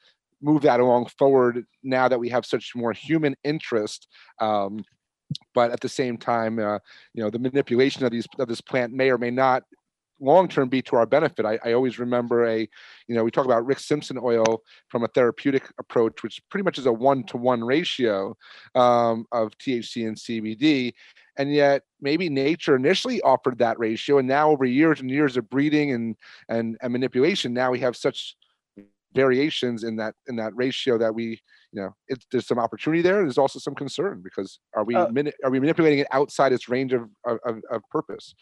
move 0.41 0.62
that 0.63 0.79
along 0.79 1.08
forward 1.17 1.65
now 1.84 2.08
that 2.08 2.20
we 2.20 2.29
have 2.29 2.46
such 2.46 2.74
more 2.75 2.93
human 2.93 3.36
interest. 3.43 4.08
Um, 4.39 4.84
but 5.53 5.72
at 5.72 5.79
the 5.79 5.89
same 5.89 6.17
time, 6.17 6.60
uh, 6.60 6.79
you 7.13 7.24
know, 7.24 7.29
the 7.29 7.39
manipulation 7.39 8.05
of 8.05 8.12
these 8.12 8.27
of 8.38 8.48
this 8.48 8.62
plant 8.62 8.93
may 8.93 9.10
or 9.10 9.17
may 9.17 9.31
not 9.31 9.63
long 10.21 10.47
term 10.47 10.69
be 10.69 10.81
to 10.83 10.95
our 10.95 11.05
benefit. 11.05 11.45
I, 11.45 11.59
I, 11.65 11.73
always 11.73 11.99
remember 11.99 12.45
a, 12.45 12.59
you 13.07 13.15
know, 13.15 13.23
we 13.23 13.31
talk 13.31 13.45
about 13.45 13.65
Rick 13.65 13.79
Simpson 13.79 14.17
oil 14.21 14.61
from 14.87 15.03
a 15.03 15.07
therapeutic 15.07 15.69
approach, 15.79 16.23
which 16.23 16.41
pretty 16.49 16.63
much 16.63 16.77
is 16.77 16.85
a 16.85 16.93
one 16.93 17.23
to 17.25 17.37
one 17.37 17.63
ratio 17.63 18.35
um, 18.75 19.25
of 19.31 19.51
THC 19.57 20.07
and 20.07 20.15
CBD. 20.15 20.93
And 21.37 21.53
yet, 21.53 21.83
maybe 21.99 22.29
nature 22.29 22.75
initially 22.75 23.21
offered 23.21 23.57
that 23.57 23.79
ratio, 23.79 24.19
and 24.19 24.27
now 24.27 24.51
over 24.51 24.65
years 24.65 24.99
and 24.99 25.09
years 25.09 25.37
of 25.37 25.49
breeding 25.49 25.91
and 25.91 26.15
and, 26.49 26.77
and 26.81 26.93
manipulation, 26.93 27.53
now 27.53 27.71
we 27.71 27.79
have 27.79 27.95
such 27.95 28.35
variations 29.13 29.83
in 29.83 29.95
that 29.97 30.15
in 30.27 30.35
that 30.37 30.55
ratio 30.55 30.97
that 30.97 31.13
we 31.13 31.41
you 31.71 31.81
know 31.81 31.93
it, 32.07 32.23
there's 32.31 32.47
some 32.47 32.59
opportunity 32.59 33.01
there 33.01 33.17
there's 33.23 33.37
also 33.37 33.59
some 33.59 33.75
concern 33.75 34.21
because 34.23 34.59
are 34.73 34.85
we 34.85 34.95
uh, 34.95 35.09
mani- 35.09 35.33
are 35.43 35.51
we 35.51 35.59
manipulating 35.59 35.99
it 35.99 36.07
outside 36.11 36.53
its 36.53 36.69
range 36.69 36.93
of, 36.93 37.09
of, 37.25 37.61
of 37.69 37.81
purpose 37.89 38.33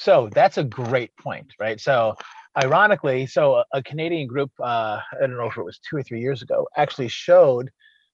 so 0.00 0.28
that's 0.32 0.58
a 0.58 0.64
great 0.64 1.14
point 1.16 1.52
right 1.60 1.80
so 1.80 2.14
ironically 2.62 3.26
so 3.26 3.62
a, 3.72 3.82
canadian 3.82 4.26
group 4.26 4.50
uh, 4.60 4.98
i 5.12 5.20
don't 5.20 5.36
know 5.36 5.46
if 5.46 5.56
it 5.56 5.64
was 5.64 5.78
two 5.78 5.96
or 5.96 6.02
three 6.02 6.20
years 6.20 6.42
ago 6.42 6.66
actually 6.76 7.08
showed 7.08 7.70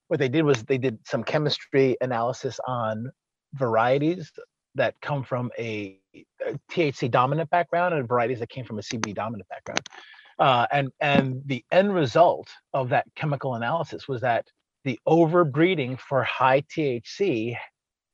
what 0.08 0.20
they 0.20 0.28
did 0.28 0.42
was 0.42 0.62
they 0.64 0.78
did 0.78 0.98
some 1.04 1.24
chemistry 1.24 1.96
analysis 2.00 2.60
on 2.66 3.10
varieties 3.54 4.30
that 4.74 4.94
come 5.00 5.24
from 5.24 5.50
a, 5.58 5.98
a 6.14 6.54
THC 6.70 7.10
dominant 7.10 7.50
background 7.50 7.94
and 7.94 8.06
varieties 8.06 8.38
that 8.38 8.50
came 8.50 8.64
from 8.64 8.78
a 8.78 8.82
CBD 8.82 9.14
dominant 9.14 9.48
background. 9.48 9.80
Uh, 10.38 10.66
and 10.70 10.90
and 11.00 11.42
the 11.46 11.64
end 11.72 11.94
result 11.94 12.48
of 12.74 12.90
that 12.90 13.06
chemical 13.16 13.54
analysis 13.54 14.06
was 14.06 14.20
that 14.20 14.46
the 14.84 15.00
overbreeding 15.08 15.98
for 15.98 16.22
high 16.22 16.60
THC 16.60 17.56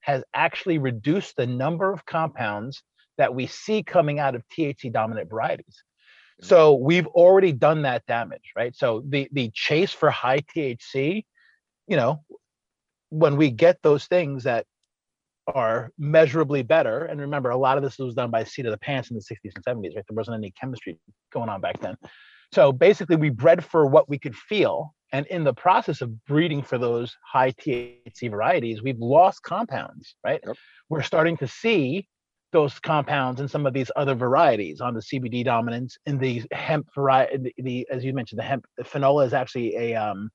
has 0.00 0.23
actually 0.33 0.79
reduced 0.79 1.37
the 1.37 1.47
number 1.47 1.93
of 1.93 2.07
compounds 2.07 2.83
that 3.23 3.37
we 3.37 3.47
see 3.47 3.85
coming 3.85 4.19
out 4.19 4.35
of 4.35 4.43
THC 4.49 4.93
dominant 4.93 5.31
varieties. 5.31 5.85
So 6.41 6.75
we've 6.75 7.07
already 7.07 7.52
done 7.52 7.83
that 7.83 8.05
damage, 8.07 8.50
right? 8.57 8.75
So 8.75 9.05
the 9.09 9.29
the 9.31 9.52
chase 9.55 9.93
for 9.93 10.11
high 10.11 10.41
THC, 10.41 11.25
you 11.87 11.97
know, 11.97 12.25
when 13.11 13.37
we 13.37 13.52
get 13.52 13.79
those 13.83 14.07
things 14.07 14.43
that 14.43 14.67
are 15.47 15.93
measurably 15.99 16.64
better. 16.64 17.05
And 17.05 17.21
remember, 17.21 17.50
a 17.50 17.57
lot 17.57 17.76
of 17.76 17.85
this 17.85 17.97
was 17.97 18.14
done 18.14 18.33
by 18.33 18.43
seat 18.43 18.67
of 18.67 18.73
the 18.73 18.79
pants 18.79 19.11
in 19.11 19.17
the 19.17 19.23
60s 19.23 19.52
and 19.55 19.64
70s, 19.64 19.95
right? 19.95 20.05
There 20.09 20.17
wasn't 20.17 20.37
any 20.37 20.52
chemistry 20.61 20.99
going 21.33 21.49
on 21.49 21.61
back 21.61 21.81
then. 21.81 21.95
So 22.52 22.73
basically, 22.73 23.17
we 23.17 23.31
bred 23.31 23.64
for 23.64 23.87
what 23.87 24.09
we 24.09 24.19
could 24.19 24.35
feel. 24.35 24.95
And 25.12 25.26
in 25.26 25.45
the 25.45 25.55
process 25.55 26.00
of 26.00 26.25
breeding 26.25 26.62
for 26.62 26.79
those 26.79 27.17
high 27.25 27.52
THC 27.52 28.31
varieties, 28.31 28.83
we've 28.83 28.99
lost 28.99 29.43
compounds, 29.43 30.17
right? 30.25 30.41
Yep. 30.45 30.57
We're 30.88 31.02
starting 31.02 31.37
to 31.38 31.47
see 31.47 32.09
those 32.53 32.79
compounds 32.79 33.41
and 33.41 33.51
some 33.51 33.67
of 33.67 33.73
these 33.73 33.91
other 33.97 34.15
varieties 34.15 34.81
on 34.81 34.95
the 34.95 35.01
CBD 35.01 35.45
dominance 35.45 35.97
in 36.07 36.19
the 36.19 36.43
hemp 36.53 36.87
variety. 36.95 37.39
The, 37.39 37.63
the, 37.63 37.89
as 37.91 38.05
you 38.05 38.13
mentioned, 38.13 38.39
the 38.39 38.45
hemp 38.45 38.67
the 38.77 38.85
finola 38.85 39.25
is 39.25 39.33
actually 39.33 39.75
a 39.77 39.95
um, 39.95 40.31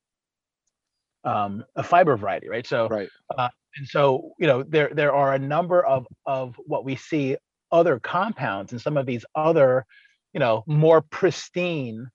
um, 1.24 1.64
a 1.76 1.84
fiber 1.84 2.18
variety, 2.18 2.48
right? 2.48 2.66
So, 2.66 2.88
right. 2.88 3.10
Uh, 3.38 3.50
and 3.78 3.88
so 3.88 4.32
you 4.40 4.48
know 4.48 4.64
there 4.64 4.90
there 4.94 5.14
are 5.14 5.34
a 5.34 5.40
number 5.40 5.86
of 5.86 6.08
of 6.26 6.56
what 6.66 6.84
we 6.84 6.96
see 6.96 7.38
other 7.72 8.00
compounds 8.00 8.72
and 8.72 8.82
some 8.82 8.98
of 8.98 9.06
these 9.06 9.26
other 9.36 9.86
you 10.34 10.40
know 10.40 10.64
more 10.68 11.02
pristine 11.02 12.08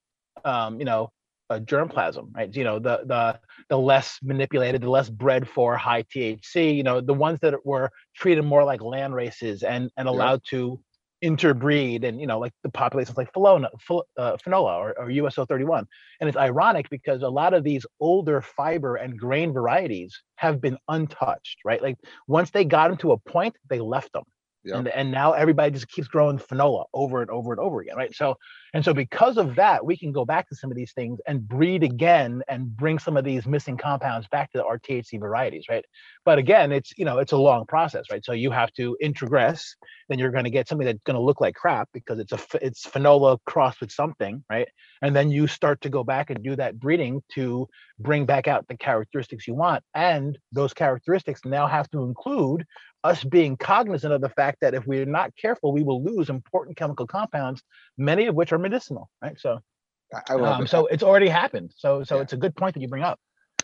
um, 0.44 0.78
you 0.78 0.84
know 0.84 1.10
uh, 1.52 1.60
germplasm 1.60 2.34
right? 2.34 2.54
You 2.54 2.64
know 2.64 2.78
the 2.78 3.00
the 3.04 3.38
the 3.68 3.78
less 3.78 4.18
manipulated 4.22 4.82
the 4.82 4.90
less 4.90 5.08
bred 5.08 5.48
for 5.48 5.76
high 5.76 6.04
thc 6.04 6.76
you 6.76 6.82
know 6.82 7.00
the 7.00 7.14
ones 7.14 7.38
that 7.42 7.54
were 7.64 7.90
treated 8.16 8.42
more 8.42 8.64
like 8.64 8.80
land 8.82 9.14
races 9.14 9.62
and 9.62 9.90
and 9.96 10.08
allowed 10.08 10.42
yeah. 10.44 10.58
to 10.58 10.80
interbreed 11.22 12.02
and 12.02 12.20
you 12.20 12.26
know 12.26 12.38
like 12.38 12.52
the 12.64 12.68
populations 12.68 13.16
like 13.16 13.32
Finola, 13.32 13.70
uh, 14.18 14.36
Finola 14.38 14.76
or, 14.76 14.98
or 14.98 15.08
USO 15.08 15.46
31 15.46 15.86
and 16.20 16.28
it's 16.28 16.36
ironic 16.36 16.90
because 16.90 17.22
a 17.22 17.28
lot 17.28 17.54
of 17.54 17.62
these 17.62 17.86
older 18.00 18.42
fiber 18.42 18.96
and 18.96 19.16
grain 19.16 19.52
varieties 19.52 20.20
have 20.34 20.60
been 20.60 20.76
untouched 20.88 21.58
right? 21.64 21.80
Like 21.80 21.96
once 22.26 22.50
they 22.50 22.64
got 22.64 22.88
them 22.88 22.96
to 22.98 23.12
a 23.12 23.18
point 23.18 23.54
they 23.70 23.78
left 23.78 24.12
them 24.12 24.24
Yep. 24.64 24.76
And, 24.76 24.88
and 24.88 25.10
now 25.10 25.32
everybody 25.32 25.72
just 25.72 25.88
keeps 25.88 26.08
growing 26.08 26.38
finola 26.38 26.84
over 26.94 27.20
and 27.20 27.30
over 27.30 27.52
and 27.52 27.60
over 27.60 27.80
again, 27.80 27.96
right? 27.96 28.14
So 28.14 28.36
and 28.74 28.84
so 28.84 28.94
because 28.94 29.36
of 29.36 29.56
that, 29.56 29.84
we 29.84 29.98
can 29.98 30.12
go 30.12 30.24
back 30.24 30.48
to 30.48 30.56
some 30.56 30.70
of 30.70 30.76
these 30.76 30.92
things 30.92 31.20
and 31.26 31.46
breed 31.46 31.82
again 31.82 32.42
and 32.48 32.74
bring 32.74 32.98
some 32.98 33.18
of 33.18 33.24
these 33.24 33.44
missing 33.46 33.76
compounds 33.76 34.26
back 34.28 34.50
to 34.52 34.64
our 34.64 34.78
THC 34.78 35.20
varieties, 35.20 35.66
right? 35.68 35.84
But 36.24 36.38
again, 36.38 36.72
it's 36.72 36.92
you 36.96 37.04
know 37.04 37.18
it's 37.18 37.32
a 37.32 37.36
long 37.36 37.66
process, 37.66 38.04
right? 38.10 38.24
So 38.24 38.32
you 38.32 38.50
have 38.50 38.72
to 38.74 38.96
introgress, 39.02 39.62
then 40.08 40.18
you're 40.18 40.30
going 40.30 40.44
to 40.44 40.50
get 40.50 40.68
something 40.68 40.86
that's 40.86 41.02
going 41.04 41.16
to 41.16 41.22
look 41.22 41.40
like 41.40 41.54
crap 41.54 41.88
because 41.92 42.18
it's 42.18 42.32
a 42.32 42.38
it's 42.64 42.86
finola 42.86 43.38
crossed 43.44 43.80
with 43.80 43.92
something, 43.92 44.42
right? 44.48 44.68
And 45.02 45.14
then 45.14 45.30
you 45.30 45.46
start 45.46 45.80
to 45.82 45.90
go 45.90 46.02
back 46.02 46.30
and 46.30 46.42
do 46.42 46.56
that 46.56 46.78
breeding 46.78 47.22
to 47.34 47.68
bring 47.98 48.24
back 48.24 48.48
out 48.48 48.66
the 48.68 48.76
characteristics 48.76 49.46
you 49.46 49.54
want, 49.54 49.82
and 49.94 50.38
those 50.50 50.72
characteristics 50.72 51.42
now 51.44 51.66
have 51.66 51.90
to 51.90 52.04
include 52.04 52.64
us 53.04 53.24
being 53.24 53.56
cognizant 53.56 54.12
of 54.12 54.20
the 54.20 54.28
fact 54.28 54.58
that 54.60 54.74
if 54.74 54.86
we're 54.86 55.04
not 55.06 55.34
careful, 55.36 55.72
we 55.72 55.82
will 55.82 56.02
lose 56.02 56.30
important 56.30 56.76
chemical 56.76 57.06
compounds, 57.06 57.62
many 57.98 58.26
of 58.26 58.34
which 58.34 58.52
are 58.52 58.58
medicinal, 58.58 59.10
right? 59.20 59.38
So, 59.38 59.60
I 60.28 60.34
um, 60.34 60.66
so 60.66 60.86
it's 60.86 61.02
already 61.02 61.28
happened. 61.28 61.72
So, 61.76 62.04
so 62.04 62.16
yeah. 62.16 62.22
it's 62.22 62.32
a 62.32 62.36
good 62.36 62.54
point 62.54 62.74
that 62.74 62.80
you 62.80 62.88
bring 62.88 63.02
up. 63.02 63.18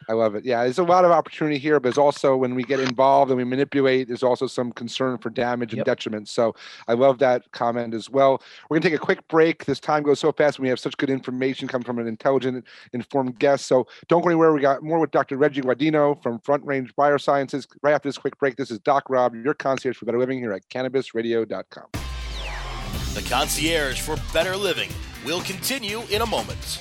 I 0.08 0.12
love 0.12 0.34
it. 0.34 0.44
Yeah, 0.44 0.64
there's 0.64 0.78
a 0.78 0.84
lot 0.84 1.04
of 1.04 1.10
opportunity 1.10 1.58
here, 1.58 1.80
but 1.80 1.84
there's 1.84 1.98
also 1.98 2.36
when 2.36 2.54
we 2.54 2.62
get 2.62 2.80
involved 2.80 3.30
and 3.30 3.38
we 3.38 3.44
manipulate, 3.44 4.08
there's 4.08 4.22
also 4.22 4.46
some 4.46 4.72
concern 4.72 5.18
for 5.18 5.30
damage 5.30 5.72
and 5.72 5.78
yep. 5.78 5.86
detriment. 5.86 6.28
So 6.28 6.54
I 6.86 6.94
love 6.94 7.18
that 7.18 7.50
comment 7.52 7.94
as 7.94 8.10
well. 8.10 8.42
We're 8.68 8.78
gonna 8.78 8.90
take 8.90 9.00
a 9.00 9.04
quick 9.04 9.26
break. 9.28 9.64
This 9.64 9.80
time 9.80 10.02
goes 10.02 10.20
so 10.20 10.32
fast 10.32 10.58
when 10.58 10.64
we 10.64 10.68
have 10.68 10.80
such 10.80 10.96
good 10.96 11.10
information 11.10 11.68
coming 11.68 11.84
from 11.84 11.98
an 11.98 12.06
intelligent, 12.06 12.64
informed 12.92 13.38
guest. 13.38 13.66
So 13.66 13.86
don't 14.08 14.22
go 14.22 14.28
anywhere. 14.28 14.52
We 14.52 14.60
got 14.60 14.82
more 14.82 14.98
with 14.98 15.10
Dr. 15.10 15.36
Reggie 15.36 15.62
Gaudino 15.62 16.20
from 16.22 16.38
Front 16.40 16.64
Range 16.64 16.94
Biosciences. 16.96 17.66
Right 17.82 17.94
after 17.94 18.08
this 18.08 18.18
quick 18.18 18.38
break, 18.38 18.56
this 18.56 18.70
is 18.70 18.78
Doc 18.80 19.04
Rob, 19.08 19.34
your 19.34 19.54
concierge 19.54 19.96
for 19.96 20.04
better 20.04 20.18
living 20.18 20.38
here 20.38 20.52
at 20.52 20.68
cannabisradio.com. 20.68 21.86
The 23.14 23.22
concierge 23.28 24.00
for 24.00 24.16
better 24.32 24.56
living 24.56 24.90
will 25.24 25.40
continue 25.40 26.02
in 26.10 26.22
a 26.22 26.26
moment. 26.26 26.80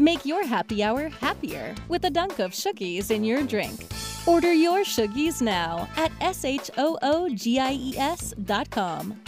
Make 0.00 0.24
your 0.24 0.46
happy 0.46 0.84
hour 0.84 1.08
happier 1.08 1.74
with 1.88 2.04
a 2.04 2.10
dunk 2.10 2.38
of 2.38 2.52
Shoogies 2.52 3.10
in 3.10 3.24
your 3.24 3.42
drink. 3.42 3.84
Order 4.26 4.52
your 4.52 4.84
Shoogies 4.84 5.42
now 5.42 5.88
at 5.96 6.12
S-H-O-O-G-I-E-S.com 6.20 6.80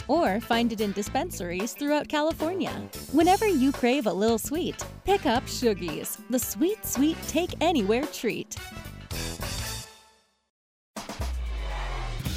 or 0.07 0.39
find 0.39 0.71
it 0.71 0.79
in 0.79 0.93
dispensaries 0.93 1.73
throughout 1.73 2.07
California. 2.07 2.71
Whenever 3.11 3.45
you 3.45 3.73
crave 3.73 4.05
a 4.05 4.13
little 4.13 4.37
sweet, 4.37 4.81
pick 5.03 5.25
up 5.25 5.43
Shoogies, 5.43 6.17
the 6.29 6.39
sweet, 6.39 6.85
sweet 6.85 7.17
take 7.27 7.53
anywhere 7.59 8.05
treat. 8.05 8.55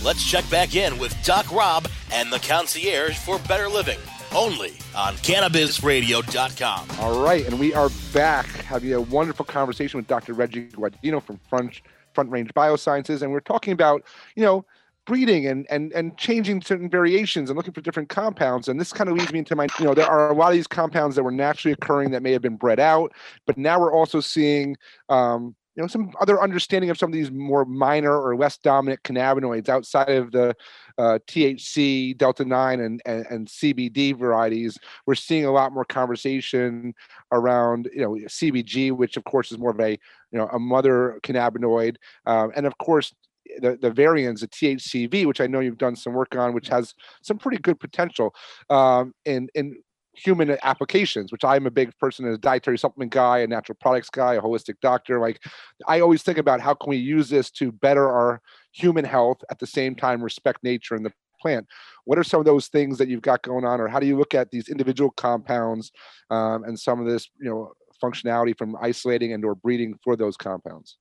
Let's 0.02 0.28
check 0.28 0.50
back 0.50 0.74
in 0.74 0.98
with 0.98 1.14
Doc 1.22 1.52
Rob 1.52 1.86
and 2.12 2.32
the 2.32 2.40
concierge 2.40 3.16
for 3.16 3.38
better 3.46 3.68
living 3.68 4.00
only 4.34 4.72
on 4.96 5.14
cannabisradio.com. 5.16 6.88
All 7.00 7.24
right, 7.24 7.46
and 7.46 7.58
we 7.58 7.72
are 7.72 7.90
back 8.12 8.46
having 8.46 8.92
a 8.92 9.00
wonderful 9.00 9.44
conversation 9.44 9.98
with 9.98 10.06
Dr. 10.06 10.34
Reggie 10.34 10.68
Gaudino 10.68 11.22
from 11.22 11.38
Front, 11.48 11.80
Front 12.12 12.30
Range 12.30 12.52
Biosciences, 12.54 13.22
and 13.22 13.32
we're 13.32 13.40
talking 13.40 13.72
about, 13.72 14.02
you 14.34 14.42
know, 14.42 14.64
breeding 15.06 15.46
and 15.46 15.66
and 15.70 15.92
and 15.92 16.16
changing 16.16 16.62
certain 16.62 16.88
variations 16.88 17.50
and 17.50 17.56
looking 17.56 17.74
for 17.74 17.82
different 17.82 18.08
compounds 18.08 18.68
and 18.68 18.80
this 18.80 18.90
kind 18.90 19.10
of 19.10 19.16
leads 19.16 19.30
me 19.32 19.38
into 19.38 19.54
my 19.54 19.66
you 19.78 19.84
know 19.84 19.92
there 19.92 20.06
are 20.06 20.30
a 20.30 20.34
lot 20.34 20.48
of 20.48 20.54
these 20.54 20.66
compounds 20.66 21.14
that 21.14 21.22
were 21.22 21.30
naturally 21.30 21.72
occurring 21.72 22.10
that 22.10 22.22
may 22.22 22.32
have 22.32 22.40
been 22.40 22.56
bred 22.56 22.80
out 22.80 23.12
but 23.44 23.58
now 23.58 23.78
we're 23.78 23.92
also 23.92 24.18
seeing 24.18 24.74
um, 25.10 25.54
you 25.76 25.82
know 25.82 25.86
some 25.86 26.12
other 26.20 26.40
understanding 26.40 26.90
of 26.90 26.98
some 26.98 27.10
of 27.10 27.14
these 27.14 27.30
more 27.30 27.64
minor 27.64 28.20
or 28.20 28.36
less 28.36 28.58
dominant 28.58 29.02
cannabinoids 29.02 29.68
outside 29.68 30.10
of 30.10 30.30
the 30.30 30.54
uh, 30.98 31.18
THC, 31.26 32.16
Delta 32.16 32.44
9, 32.44 32.80
and, 32.80 33.02
and, 33.04 33.26
and 33.26 33.48
CBD 33.48 34.16
varieties. 34.16 34.78
We're 35.06 35.16
seeing 35.16 35.44
a 35.44 35.50
lot 35.50 35.72
more 35.72 35.84
conversation 35.84 36.94
around, 37.32 37.88
you 37.92 38.02
know, 38.02 38.10
CBG, 38.12 38.92
which 38.92 39.16
of 39.16 39.24
course 39.24 39.50
is 39.50 39.58
more 39.58 39.72
of 39.72 39.80
a, 39.80 39.90
you 39.90 40.38
know, 40.38 40.48
a 40.52 40.58
mother 40.58 41.18
cannabinoid. 41.24 41.96
Um, 42.26 42.52
and 42.54 42.66
of 42.66 42.78
course, 42.78 43.12
the, 43.60 43.76
the 43.76 43.90
variants, 43.90 44.40
the 44.40 44.48
THCV, 44.48 45.26
which 45.26 45.40
I 45.40 45.46
know 45.46 45.60
you've 45.60 45.78
done 45.78 45.96
some 45.96 46.12
work 46.12 46.36
on, 46.36 46.54
which 46.54 46.68
has 46.68 46.94
some 47.22 47.38
pretty 47.38 47.58
good 47.58 47.78
potential. 47.78 48.34
Um, 48.70 49.12
in 49.24 49.48
and 49.54 49.76
human 50.14 50.56
applications, 50.62 51.32
which 51.32 51.44
I'm 51.44 51.66
a 51.66 51.70
big 51.70 51.96
person, 51.98 52.26
a 52.26 52.38
dietary 52.38 52.78
supplement 52.78 53.12
guy, 53.12 53.38
a 53.38 53.46
natural 53.46 53.76
products 53.80 54.10
guy, 54.10 54.34
a 54.34 54.40
holistic 54.40 54.74
doctor. 54.80 55.20
Like 55.20 55.42
I 55.86 56.00
always 56.00 56.22
think 56.22 56.38
about 56.38 56.60
how 56.60 56.74
can 56.74 56.90
we 56.90 56.96
use 56.96 57.28
this 57.28 57.50
to 57.52 57.72
better 57.72 58.08
our 58.08 58.40
human 58.72 59.04
health 59.04 59.38
at 59.50 59.58
the 59.58 59.66
same 59.66 59.94
time 59.94 60.22
respect 60.22 60.62
nature 60.62 60.94
and 60.94 61.04
the 61.04 61.12
plant. 61.40 61.66
What 62.04 62.18
are 62.18 62.24
some 62.24 62.40
of 62.40 62.46
those 62.46 62.68
things 62.68 62.98
that 62.98 63.08
you've 63.08 63.22
got 63.22 63.42
going 63.42 63.64
on, 63.64 63.80
or 63.80 63.88
how 63.88 64.00
do 64.00 64.06
you 64.06 64.16
look 64.16 64.34
at 64.34 64.50
these 64.50 64.68
individual 64.68 65.10
compounds 65.10 65.92
um, 66.30 66.64
and 66.64 66.78
some 66.78 67.00
of 67.00 67.06
this, 67.06 67.28
you 67.40 67.50
know, 67.50 67.72
functionality 68.02 68.56
from 68.56 68.76
isolating 68.80 69.32
and 69.32 69.44
or 69.44 69.54
breeding 69.54 69.98
for 70.02 70.16
those 70.16 70.36
compounds? 70.36 70.96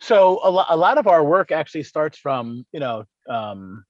So 0.00 0.40
a, 0.42 0.50
lo- 0.50 0.64
a 0.68 0.76
lot 0.76 0.98
of 0.98 1.06
our 1.06 1.24
work 1.24 1.52
actually 1.52 1.84
starts 1.84 2.18
from 2.18 2.66
you 2.72 2.80
know 2.80 3.04
um, 3.28 3.84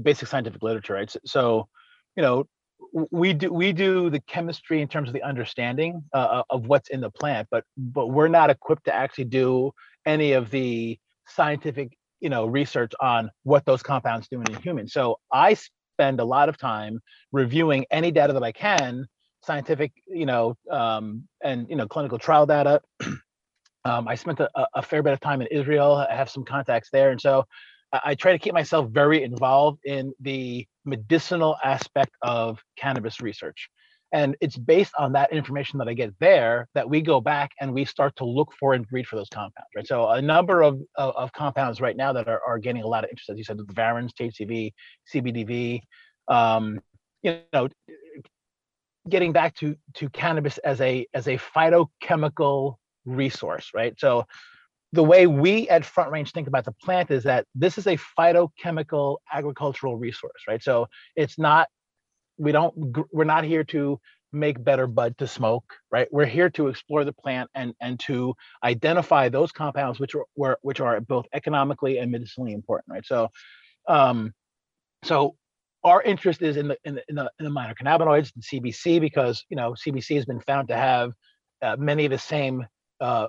basic 0.00 0.28
scientific 0.28 0.62
literature, 0.62 0.94
right? 0.94 1.10
So, 1.10 1.20
so 1.24 1.68
you 2.16 2.22
know 2.22 2.48
we 2.92 3.32
do 3.32 3.52
we 3.52 3.72
do 3.72 4.10
the 4.10 4.20
chemistry 4.20 4.80
in 4.80 4.88
terms 4.88 5.08
of 5.08 5.12
the 5.14 5.22
understanding 5.22 6.02
uh, 6.14 6.16
uh, 6.16 6.42
of 6.50 6.66
what's 6.66 6.88
in 6.88 7.00
the 7.00 7.10
plant 7.10 7.46
but 7.50 7.64
but 7.76 8.08
we're 8.08 8.28
not 8.28 8.50
equipped 8.50 8.84
to 8.84 8.94
actually 8.94 9.24
do 9.24 9.70
any 10.06 10.32
of 10.32 10.50
the 10.50 10.98
scientific 11.26 11.96
you 12.20 12.30
know 12.30 12.46
research 12.46 12.92
on 13.00 13.30
what 13.42 13.64
those 13.66 13.82
compounds 13.82 14.28
do 14.28 14.40
in 14.40 14.54
humans 14.62 14.92
so 14.92 15.18
i 15.32 15.54
spend 15.54 16.20
a 16.20 16.24
lot 16.24 16.48
of 16.48 16.56
time 16.56 17.00
reviewing 17.32 17.84
any 17.90 18.10
data 18.10 18.32
that 18.32 18.42
i 18.42 18.52
can 18.52 19.06
scientific 19.42 19.92
you 20.06 20.26
know 20.26 20.56
um, 20.70 21.26
and 21.42 21.68
you 21.68 21.76
know 21.76 21.86
clinical 21.86 22.18
trial 22.18 22.46
data. 22.46 22.80
Um, 23.84 24.08
i 24.08 24.16
spent 24.16 24.40
a, 24.40 24.50
a 24.74 24.82
fair 24.82 25.04
bit 25.04 25.12
of 25.12 25.20
time 25.20 25.40
in 25.40 25.46
israel. 25.52 26.04
I 26.10 26.14
have 26.14 26.28
some 26.28 26.44
contacts 26.44 26.90
there. 26.92 27.10
And 27.10 27.20
so 27.20 27.44
I 27.92 28.14
try 28.14 28.32
to 28.32 28.38
keep 28.38 28.54
myself 28.54 28.90
very 28.90 29.22
involved 29.22 29.80
in 29.84 30.12
the 30.20 30.66
medicinal 30.84 31.56
aspect 31.64 32.10
of 32.22 32.60
cannabis 32.76 33.20
research. 33.20 33.68
And 34.12 34.36
it's 34.40 34.56
based 34.56 34.92
on 34.98 35.12
that 35.12 35.32
information 35.32 35.78
that 35.78 35.88
I 35.88 35.92
get 35.92 36.14
there 36.18 36.66
that 36.74 36.88
we 36.88 37.02
go 37.02 37.20
back 37.20 37.50
and 37.60 37.74
we 37.74 37.84
start 37.84 38.16
to 38.16 38.24
look 38.24 38.52
for 38.58 38.72
and 38.72 38.86
breed 38.88 39.06
for 39.06 39.16
those 39.16 39.28
compounds, 39.28 39.68
right? 39.76 39.86
So 39.86 40.08
a 40.08 40.22
number 40.22 40.62
of, 40.62 40.80
of, 40.96 41.14
of 41.14 41.32
compounds 41.32 41.80
right 41.80 41.96
now 41.96 42.12
that 42.14 42.26
are, 42.26 42.40
are 42.46 42.58
gaining 42.58 42.82
a 42.82 42.86
lot 42.86 43.04
of 43.04 43.10
interest, 43.10 43.28
as 43.30 43.36
you 43.36 43.44
said, 43.44 43.58
the 43.58 43.64
varins, 43.64 44.12
THCV, 44.18 44.72
CBDV, 45.12 45.80
um, 46.28 46.80
you 47.22 47.40
know, 47.52 47.68
getting 49.08 49.32
back 49.32 49.54
to 49.56 49.74
to 49.94 50.08
cannabis 50.10 50.58
as 50.58 50.80
a 50.80 51.06
as 51.14 51.26
a 51.28 51.38
phytochemical 51.38 52.76
resource, 53.04 53.70
right? 53.74 53.94
So 53.98 54.26
the 54.92 55.04
way 55.04 55.26
we 55.26 55.68
at 55.68 55.84
Front 55.84 56.10
Range 56.10 56.30
think 56.32 56.48
about 56.48 56.64
the 56.64 56.72
plant 56.72 57.10
is 57.10 57.24
that 57.24 57.46
this 57.54 57.78
is 57.78 57.86
a 57.86 57.98
phytochemical 58.18 59.18
agricultural 59.32 59.96
resource, 59.96 60.42
right? 60.48 60.62
So 60.62 60.88
it's 61.14 61.38
not, 61.38 61.68
we 62.38 62.52
don't, 62.52 62.74
we're 63.12 63.24
not 63.24 63.44
here 63.44 63.64
to 63.64 64.00
make 64.32 64.62
better 64.62 64.86
bud 64.86 65.16
to 65.18 65.26
smoke, 65.26 65.64
right? 65.90 66.08
We're 66.10 66.26
here 66.26 66.50
to 66.50 66.68
explore 66.68 67.04
the 67.04 67.12
plant 67.12 67.50
and 67.54 67.74
and 67.80 67.98
to 68.00 68.34
identify 68.62 69.28
those 69.28 69.52
compounds 69.52 69.98
which 69.98 70.14
are 70.14 70.58
which 70.62 70.80
are 70.80 71.00
both 71.00 71.26
economically 71.32 71.98
and 71.98 72.10
medicinally 72.10 72.52
important, 72.52 72.92
right? 72.92 73.06
So, 73.06 73.30
um, 73.88 74.32
so 75.02 75.36
our 75.84 76.02
interest 76.02 76.42
is 76.42 76.56
in 76.56 76.68
the 76.68 76.76
in 76.84 76.96
the 76.96 77.04
in 77.08 77.14
the, 77.14 77.30
in 77.38 77.44
the 77.44 77.50
minor 77.50 77.74
cannabinoids, 77.74 78.32
the 78.34 78.60
CBC, 78.60 79.00
because 79.00 79.44
you 79.48 79.56
know 79.56 79.72
CBC 79.72 80.16
has 80.16 80.26
been 80.26 80.40
found 80.40 80.68
to 80.68 80.76
have 80.76 81.12
uh, 81.62 81.76
many 81.78 82.04
of 82.04 82.10
the 82.10 82.18
same 82.18 82.66
uh, 83.00 83.26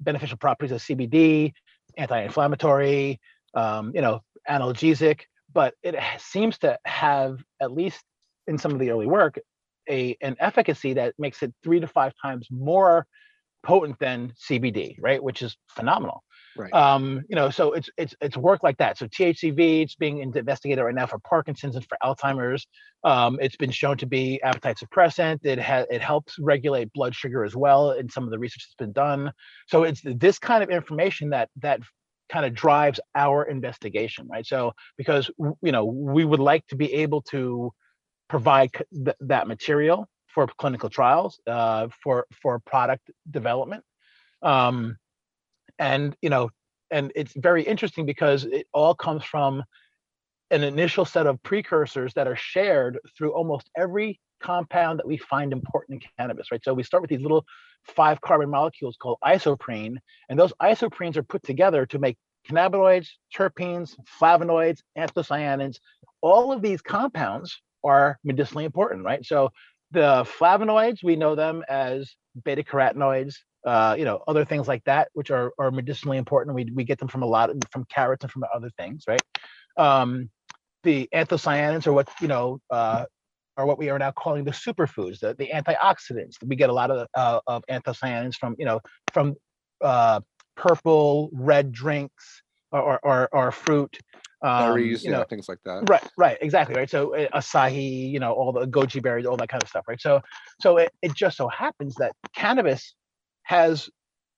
beneficial 0.00 0.38
properties 0.38 0.72
of 0.72 0.80
CBD, 0.80 1.52
anti-inflammatory, 1.96 3.20
um, 3.54 3.92
you 3.94 4.00
know, 4.00 4.20
analgesic, 4.48 5.22
but 5.52 5.74
it 5.82 5.94
seems 6.18 6.58
to 6.58 6.78
have 6.84 7.38
at 7.60 7.72
least 7.72 8.02
in 8.46 8.58
some 8.58 8.72
of 8.72 8.78
the 8.78 8.90
early 8.90 9.06
work 9.06 9.38
a 9.88 10.16
an 10.20 10.36
efficacy 10.38 10.94
that 10.94 11.14
makes 11.18 11.42
it 11.42 11.52
three 11.62 11.80
to 11.80 11.86
five 11.86 12.12
times 12.20 12.46
more 12.50 13.06
potent 13.62 13.98
than 13.98 14.32
CBD, 14.48 14.96
right? 15.00 15.22
Which 15.22 15.42
is 15.42 15.56
phenomenal. 15.68 16.22
Right. 16.56 16.72
Um, 16.72 17.22
you 17.28 17.36
know, 17.36 17.50
so 17.50 17.72
it's 17.72 17.88
it's 17.96 18.14
it's 18.20 18.36
work 18.36 18.62
like 18.62 18.76
that. 18.78 18.98
So 18.98 19.06
THCV, 19.06 19.82
it's 19.82 19.94
being 19.94 20.18
investigated 20.18 20.84
right 20.84 20.94
now 20.94 21.06
for 21.06 21.18
Parkinson's 21.18 21.76
and 21.76 21.86
for 21.86 21.96
Alzheimer's. 22.02 22.66
Um, 23.04 23.38
it's 23.40 23.56
been 23.56 23.70
shown 23.70 23.96
to 23.98 24.06
be 24.06 24.40
appetite 24.42 24.76
suppressant. 24.76 25.44
It 25.44 25.58
has 25.58 25.86
it 25.90 26.02
helps 26.02 26.38
regulate 26.38 26.92
blood 26.92 27.14
sugar 27.14 27.44
as 27.44 27.56
well 27.56 27.92
in 27.92 28.08
some 28.08 28.24
of 28.24 28.30
the 28.30 28.38
research 28.38 28.66
that's 28.68 28.86
been 28.86 28.92
done. 28.92 29.32
So 29.66 29.84
it's 29.84 30.02
this 30.04 30.38
kind 30.38 30.62
of 30.62 30.70
information 30.70 31.30
that 31.30 31.48
that 31.60 31.80
kind 32.30 32.46
of 32.46 32.54
drives 32.54 33.00
our 33.14 33.44
investigation, 33.44 34.28
right? 34.30 34.46
So 34.46 34.72
because 34.96 35.30
you 35.38 35.72
know 35.72 35.84
we 35.84 36.24
would 36.24 36.40
like 36.40 36.66
to 36.68 36.76
be 36.76 36.92
able 36.94 37.22
to 37.30 37.72
provide 38.28 38.72
th- 38.92 39.16
that 39.20 39.48
material 39.48 40.08
for 40.34 40.46
clinical 40.58 40.88
trials, 40.88 41.40
uh, 41.46 41.88
for 42.02 42.26
for 42.42 42.58
product 42.60 43.10
development. 43.30 43.84
Um, 44.42 44.96
and 45.78 46.16
you 46.22 46.30
know 46.30 46.50
and 46.90 47.10
it's 47.14 47.32
very 47.34 47.62
interesting 47.62 48.04
because 48.04 48.44
it 48.44 48.66
all 48.72 48.94
comes 48.94 49.24
from 49.24 49.62
an 50.50 50.62
initial 50.62 51.06
set 51.06 51.26
of 51.26 51.42
precursors 51.42 52.12
that 52.14 52.26
are 52.26 52.36
shared 52.36 52.98
through 53.16 53.32
almost 53.32 53.70
every 53.76 54.20
compound 54.42 54.98
that 54.98 55.06
we 55.06 55.16
find 55.16 55.52
important 55.52 56.02
in 56.02 56.08
cannabis, 56.18 56.52
right? 56.52 56.62
So 56.62 56.74
we 56.74 56.82
start 56.82 57.00
with 57.00 57.08
these 57.08 57.22
little 57.22 57.46
five 57.84 58.20
carbon 58.20 58.50
molecules 58.50 58.96
called 59.00 59.16
isoprene, 59.24 59.96
and 60.28 60.38
those 60.38 60.52
isoprenes 60.60 61.16
are 61.16 61.22
put 61.22 61.42
together 61.42 61.86
to 61.86 61.98
make 61.98 62.18
cannabinoids, 62.48 63.08
terpenes, 63.34 63.96
flavonoids, 64.20 64.80
anthocyanins. 64.98 65.76
All 66.20 66.52
of 66.52 66.60
these 66.60 66.82
compounds 66.82 67.62
are 67.82 68.18
medicinally 68.22 68.64
important, 68.64 69.04
right? 69.04 69.24
So 69.24 69.50
the 69.90 70.26
flavonoids, 70.38 71.02
we 71.02 71.16
know 71.16 71.34
them 71.34 71.64
as 71.68 72.14
beta 72.44 72.62
carotenoids, 72.62 73.34
uh, 73.64 73.94
you 73.98 74.04
know, 74.04 74.22
other 74.26 74.44
things 74.44 74.66
like 74.68 74.84
that, 74.84 75.08
which 75.12 75.30
are 75.30 75.52
are 75.58 75.70
medicinally 75.70 76.18
important. 76.18 76.54
We 76.54 76.70
we 76.74 76.84
get 76.84 76.98
them 76.98 77.08
from 77.08 77.22
a 77.22 77.26
lot 77.26 77.50
of 77.50 77.58
from 77.70 77.84
carrots 77.84 78.24
and 78.24 78.30
from 78.30 78.44
other 78.54 78.70
things, 78.78 79.04
right? 79.06 79.22
Um, 79.76 80.30
the 80.82 81.08
anthocyanins 81.14 81.86
are 81.86 81.92
what 81.92 82.08
you 82.20 82.28
know 82.28 82.58
uh, 82.70 83.04
are 83.56 83.66
what 83.66 83.78
we 83.78 83.88
are 83.88 83.98
now 83.98 84.10
calling 84.12 84.44
the 84.44 84.50
superfoods, 84.50 85.20
the, 85.20 85.34
the 85.34 85.50
antioxidants. 85.54 86.34
We 86.44 86.56
get 86.56 86.70
a 86.70 86.72
lot 86.72 86.90
of 86.90 87.06
uh, 87.14 87.40
of 87.46 87.62
anthocyanins 87.70 88.34
from 88.34 88.56
you 88.58 88.66
know 88.66 88.80
from 89.12 89.36
uh, 89.80 90.20
purple, 90.56 91.30
red 91.32 91.72
drinks 91.72 92.42
or 92.72 92.98
or, 93.02 93.28
or 93.32 93.52
fruit. 93.52 93.98
Um, 94.44 94.74
berries, 94.74 95.04
you 95.04 95.12
know, 95.12 95.18
yeah, 95.18 95.24
things 95.24 95.48
like 95.48 95.60
that. 95.64 95.88
Right, 95.88 96.02
right, 96.18 96.38
exactly, 96.40 96.74
right. 96.74 96.90
So 96.90 97.14
uh, 97.14 97.28
acai, 97.28 98.10
you 98.10 98.18
know, 98.18 98.32
all 98.32 98.50
the 98.50 98.66
goji 98.66 99.00
berries, 99.00 99.24
all 99.24 99.36
that 99.36 99.48
kind 99.48 99.62
of 99.62 99.68
stuff, 99.68 99.84
right? 99.86 100.00
So, 100.00 100.20
so 100.60 100.78
it, 100.78 100.90
it 101.00 101.14
just 101.14 101.36
so 101.36 101.46
happens 101.46 101.94
that 101.96 102.10
cannabis 102.34 102.96
has 103.52 103.90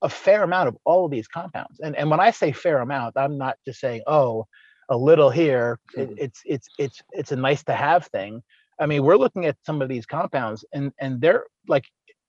a 0.02 0.08
fair 0.08 0.42
amount 0.42 0.68
of 0.68 0.76
all 0.84 1.04
of 1.04 1.10
these 1.10 1.28
compounds. 1.28 1.80
And 1.80 1.96
and 1.96 2.10
when 2.10 2.20
I 2.20 2.30
say 2.30 2.52
fair 2.52 2.78
amount, 2.80 3.16
I'm 3.16 3.38
not 3.38 3.56
just 3.66 3.80
saying, 3.80 4.02
oh, 4.06 4.46
a 4.88 4.96
little 4.96 5.30
here. 5.30 5.78
It, 5.96 6.08
mm-hmm. 6.08 6.14
it's 6.18 6.40
it's 6.44 6.68
it's 6.78 7.02
it's 7.12 7.32
a 7.32 7.36
nice 7.36 7.62
to 7.64 7.74
have 7.74 8.06
thing. 8.06 8.42
I 8.80 8.86
mean, 8.86 9.04
we're 9.04 9.16
looking 9.16 9.46
at 9.46 9.56
some 9.64 9.80
of 9.82 9.88
these 9.88 10.06
compounds, 10.06 10.64
and 10.72 10.92
and 10.98 11.20
they're 11.20 11.44
like 11.68 11.86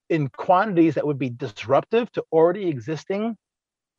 in 0.09 0.29
quantities 0.29 0.93
that 0.95 1.07
would 1.07 1.17
be 1.17 1.31
disruptive 1.31 2.11
to 2.11 2.23
already 2.31 2.67
existing 2.69 3.35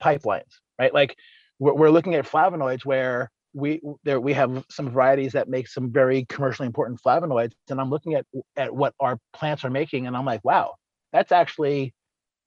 pipelines, 0.00 0.52
right? 0.78 0.94
Like 0.94 1.16
we're, 1.58 1.74
we're 1.74 1.90
looking 1.90 2.14
at 2.14 2.24
flavonoids 2.24 2.84
where 2.84 3.30
we 3.52 3.80
there 4.04 4.20
we 4.20 4.32
have 4.34 4.64
some 4.70 4.90
varieties 4.90 5.32
that 5.32 5.48
make 5.48 5.66
some 5.66 5.90
very 5.90 6.24
commercially 6.28 6.66
important 6.66 7.00
flavonoids, 7.04 7.52
and 7.68 7.80
I'm 7.80 7.90
looking 7.90 8.14
at 8.14 8.24
at 8.56 8.74
what 8.74 8.94
our 9.00 9.18
plants 9.32 9.64
are 9.64 9.70
making, 9.70 10.06
and 10.06 10.16
I'm 10.16 10.28
like, 10.32 10.44
wow, 10.44 10.74
that's 11.12 11.32
actually 11.32 11.92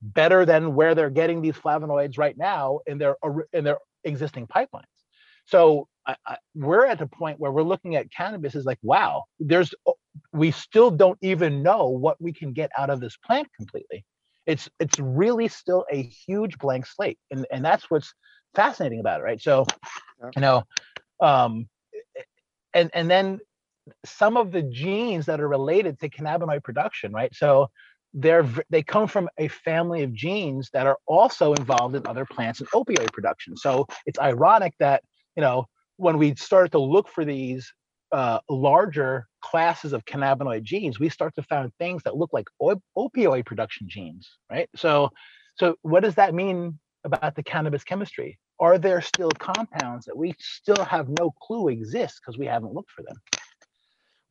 better 0.02 0.46
than 0.46 0.76
where 0.76 0.96
they're 0.96 1.10
getting 1.10 1.42
these 1.42 1.56
flavonoids 1.56 2.18
right 2.18 2.38
now 2.38 2.80
in 2.88 2.98
their 2.98 3.16
in 3.54 3.64
their 3.64 3.78
existing 4.04 4.48
pipelines. 4.48 4.84
So 5.46 5.88
I, 6.06 6.16
I, 6.26 6.38
we're 6.56 6.86
at 6.86 7.00
the 7.00 7.08
point 7.08 7.40
where 7.40 7.52
we're 7.52 7.64
looking 7.64 7.96
at 7.96 8.12
cannabis 8.12 8.56
is 8.56 8.66
like, 8.66 8.80
wow, 8.82 9.26
there's 9.40 9.74
we 10.32 10.52
still 10.52 10.92
don't 10.92 11.18
even 11.22 11.64
know 11.64 11.88
what 11.90 12.22
we 12.22 12.34
can 12.34 12.54
get 12.54 12.72
out 12.78 12.90
of 12.90 13.00
this 13.00 13.18
plant 13.18 13.48
completely. 13.58 14.06
It's 14.46 14.70
it's 14.80 15.00
really 15.00 15.48
still 15.48 15.86
a 15.92 16.02
huge 16.02 16.58
blank 16.58 16.86
slate, 16.86 17.20
and 17.32 17.46
and 17.52 17.64
that's 17.64 17.90
what's 17.90 18.14
fascinating 18.56 19.00
about 19.00 19.22
it, 19.22 19.24
right? 19.24 19.42
So, 19.42 19.66
you 20.36 20.42
know, 20.42 20.64
um, 21.20 21.68
and 22.74 22.90
and 22.94 23.10
then 23.10 23.40
some 24.06 24.38
of 24.38 24.52
the 24.52 24.62
genes 24.62 25.26
that 25.26 25.40
are 25.40 25.48
related 25.48 26.00
to 26.00 26.10
cannabinoid 26.10 26.64
production, 26.64 27.12
right? 27.12 27.34
So 27.36 27.70
they're 28.14 28.48
they 28.70 28.84
come 28.84 29.08
from 29.08 29.30
a 29.38 29.48
family 29.48 30.04
of 30.04 30.14
genes 30.14 30.70
that 30.74 30.88
are 30.88 30.98
also 31.06 31.54
involved 31.54 31.96
in 31.96 32.06
other 32.08 32.26
plants 32.26 32.60
and 32.60 32.70
opioid 32.72 33.12
production. 33.14 33.56
So 33.56 33.86
it's 34.06 34.20
ironic 34.20 34.74
that 34.80 35.04
you 35.36 35.42
know 35.42 35.68
when 35.98 36.18
we 36.18 36.34
started 36.36 36.72
to 36.72 36.80
look 36.80 37.10
for 37.10 37.26
these 37.26 37.72
uh, 38.12 38.40
larger 38.50 39.28
classes 39.42 39.94
of 39.94 40.06
cannabinoid 40.06 40.64
genes, 40.64 41.00
we 41.00 41.10
start 41.10 41.36
to 41.36 41.44
find 41.44 41.72
things 41.78 42.04
that 42.04 42.16
look 42.16 42.32
like 42.34 42.48
op- 42.60 42.84
opioid 42.98 43.46
production 43.46 43.88
genes, 43.90 44.30
right? 44.50 44.70
So, 44.76 45.10
so 45.56 45.76
what 45.82 46.04
does 46.04 46.16
that 46.16 46.34
mean 46.34 46.80
about 47.04 47.36
the 47.36 47.44
cannabis 47.44 47.84
chemistry? 47.84 48.40
Are 48.60 48.78
there 48.78 49.02
still 49.02 49.30
compounds 49.40 50.06
that 50.06 50.18
we 50.18 50.34
still 50.40 50.84
have 50.84 51.08
no 51.10 51.32
clue 51.42 51.70
exist 51.70 52.20
because 52.22 52.38
we 52.38 52.46
haven't 52.46 52.74
looked 52.74 52.92
for 52.92 53.04
them? 53.04 53.16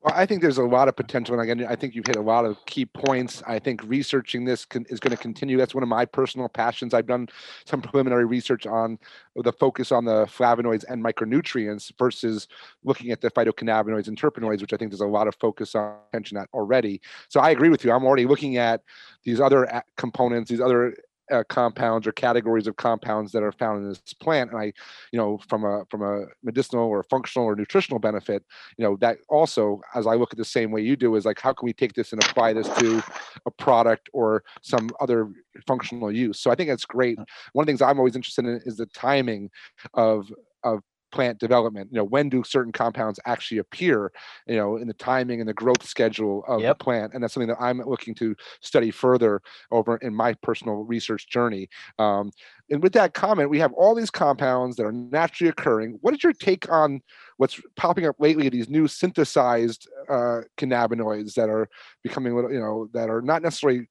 Well, 0.01 0.15
I 0.17 0.27
think 0.27 0.43
there's 0.43 0.59
a 0.59 0.65
lot 0.65 0.87
of 0.87 0.95
potential, 0.95 1.39
and 1.39 1.43
again, 1.43 1.67
I 1.69 1.75
think 1.75 1.97
you've 1.97 2.07
hit 2.07 2.15
a 2.15 2.21
lot 2.21 2.45
of 2.45 2.65
key 2.67 2.87
points. 2.87 3.43
I 3.49 3.59
think 3.59 3.83
researching 3.83 4.45
this 4.45 4.65
can, 4.65 4.87
is 4.91 5.01
going 5.01 5.11
to 5.11 5.21
continue. 5.21 5.57
That's 5.57 5.75
one 5.75 5.83
of 5.83 5.89
my 5.89 6.05
personal 6.05 6.49
passions. 6.49 6.95
I've 6.95 7.09
done 7.09 7.29
some 7.65 7.83
preliminary 7.83 8.25
research 8.25 8.65
on 8.65 9.01
the 9.35 9.53
focus 9.53 9.91
on 9.91 10.05
the 10.05 10.27
flavonoids 10.27 10.85
and 10.89 11.03
micronutrients 11.03 11.91
versus 11.99 12.47
looking 12.85 13.11
at 13.11 13.21
the 13.21 13.31
phytocannabinoids 13.33 14.07
and 14.07 14.17
terpenoids, 14.17 14.61
which 14.61 14.73
I 14.73 14.77
think 14.77 14.93
there's 14.93 15.01
a 15.01 15.07
lot 15.07 15.27
of 15.27 15.35
focus 15.35 15.75
on 15.75 15.97
attention 16.13 16.37
at 16.37 16.49
already. 16.55 17.01
So 17.29 17.41
I 17.41 17.51
agree 17.51 17.69
with 17.69 17.85
you. 17.85 17.91
I'm 17.91 18.05
already 18.05 18.27
looking 18.27 18.57
at 18.57 18.83
these 19.25 19.41
other 19.41 19.83
components, 19.97 20.49
these 20.49 20.61
other 20.61 20.95
uh, 21.33 21.45
compounds 21.49 22.07
or 22.07 22.13
categories 22.13 22.67
of 22.67 22.77
compounds 22.77 23.33
that 23.33 23.43
are 23.43 23.53
found 23.53 23.83
in 23.83 23.89
this 23.89 24.01
plant. 24.21 24.51
And 24.51 24.61
i 24.61 24.73
you 25.13 25.19
know 25.19 25.39
from 25.49 25.65
a 25.65 25.85
from 25.91 26.03
a 26.03 26.27
medicinal 26.43 26.85
or 26.85 27.03
functional 27.05 27.47
or 27.47 27.55
nutritional 27.55 27.99
benefit 27.99 28.45
you 28.77 28.85
know 28.85 28.97
that 28.97 29.19
also 29.29 29.81
as 29.95 30.07
i 30.07 30.15
look 30.15 30.33
at 30.33 30.39
the 30.39 30.45
same 30.45 30.71
way 30.71 30.81
you 30.81 30.97
do 30.97 31.15
is 31.17 31.25
like 31.25 31.41
how 31.41 31.53
can 31.53 31.67
we 31.67 31.73
take 31.73 31.95
this 31.95 32.13
and 32.13 32.23
apply 32.25 32.53
this 32.53 32.69
to 32.79 33.03
a 33.47 33.51
product 33.51 34.09
or 34.13 34.45
some 34.63 34.91
other 35.01 35.31
functional 35.67 36.13
use? 36.13 36.41
So 36.41 36.51
i 36.51 36.55
think 36.55 36.69
that's 36.69 36.85
great. 36.85 37.19
One 37.53 37.63
of 37.63 37.67
the 37.67 37.71
things 37.71 37.83
i'm 37.83 37.99
always 37.99 38.17
interested 38.17 38.45
in 38.45 38.61
is 38.65 38.77
the 38.77 38.87
timing 38.87 39.51
of 39.95 40.31
of 40.65 40.83
plant 41.11 41.39
development 41.39 41.89
you 41.91 41.97
know 41.97 42.05
when 42.05 42.29
do 42.29 42.43
certain 42.45 42.73
compounds 42.73 43.19
actually 43.27 43.59
appear 43.59 44.13
you 44.47 44.57
know 44.57 44.77
in 44.77 44.87
the 44.87 44.95
timing 44.95 45.41
and 45.41 45.49
the 45.49 45.55
growth 45.55 45.87
schedule 45.87 46.45
of 46.47 46.61
yep. 46.61 46.79
the 46.79 46.85
plant 46.85 47.15
and 47.15 47.23
that's 47.23 47.35
something 47.35 47.49
that 47.49 47.61
i'm 47.61 47.79
looking 47.79 48.15
to 48.15 48.35
study 48.61 48.91
further 48.91 49.41
over 49.71 49.97
in 49.99 50.15
my 50.15 50.35
personal 50.35 50.85
research 50.85 51.29
journey. 51.29 51.69
Um, 51.99 52.31
and 52.71 52.83
with 52.83 52.93
that 52.93 53.15
comment 53.15 53.51
we 53.51 53.59
have 53.59 53.73
all 53.73 53.95
these 53.95 54.11
compounds 54.11 54.77
that 54.77 54.85
are 54.85 54.93
naturally 54.93 55.49
occurring. 55.49 55.99
What 56.01 56.15
is 56.15 56.23
your 56.23 56.33
take 56.33 56.71
on 56.71 57.01
what's 57.37 57.61
popping 57.77 58.07
up 58.07 58.17
lately 58.19 58.49
these 58.49 58.69
new 58.69 58.87
synthesized 58.89 59.89
uh, 60.09 60.43
cannabinoids 60.59 61.35
that 61.35 61.49
are 61.49 61.69
becoming 62.03 62.35
you 62.35 62.61
know 62.61 62.89
that 62.93 63.11
are 63.11 63.23
not 63.23 63.43
necessarily 63.43 63.89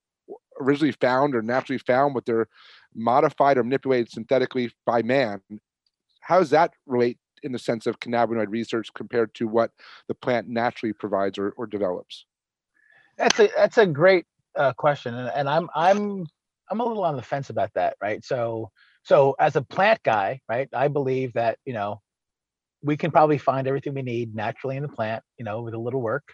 originally 0.59 0.91
found 0.91 1.35
or 1.35 1.41
naturally 1.41 1.77
found 1.77 2.13
but 2.13 2.25
they're 2.25 2.47
modified 2.95 3.57
or 3.57 3.63
manipulated 3.63 4.11
synthetically 4.11 4.71
by 4.85 5.01
man 5.03 5.39
how 6.27 6.39
does 6.39 6.49
that 6.49 6.73
relate 6.85 7.17
in 7.41 7.53
the 7.53 7.59
sense 7.59 7.87
of 7.87 8.01
cannabinoid 8.01 8.47
research 8.49 8.93
compared 8.93 9.33
to 9.35 9.47
what 9.47 9.71
the 10.09 10.13
plant 10.13 10.49
naturally 10.49 10.91
provides 10.91 11.37
or, 11.37 11.51
or 11.51 11.65
develops? 11.65 12.25
That's 13.17 13.39
a 13.39 13.49
that's 13.55 13.77
a 13.77 13.85
great 13.85 14.25
uh, 14.57 14.73
question, 14.73 15.15
and, 15.15 15.31
and 15.33 15.47
I'm 15.47 15.69
I'm 15.73 16.27
I'm 16.69 16.81
a 16.81 16.85
little 16.85 17.05
on 17.05 17.15
the 17.15 17.21
fence 17.21 17.49
about 17.49 17.71
that, 17.75 17.95
right? 18.01 18.25
So 18.25 18.71
so 19.03 19.37
as 19.39 19.55
a 19.55 19.61
plant 19.61 20.03
guy, 20.03 20.41
right, 20.49 20.67
I 20.73 20.89
believe 20.89 21.31
that 21.33 21.59
you 21.63 21.71
know 21.71 22.01
we 22.83 22.97
can 22.97 23.09
probably 23.09 23.37
find 23.37 23.65
everything 23.65 23.93
we 23.93 24.01
need 24.01 24.35
naturally 24.35 24.75
in 24.75 24.83
the 24.83 24.89
plant, 24.89 25.23
you 25.37 25.45
know, 25.45 25.61
with 25.61 25.75
a 25.75 25.79
little 25.79 26.01
work, 26.01 26.27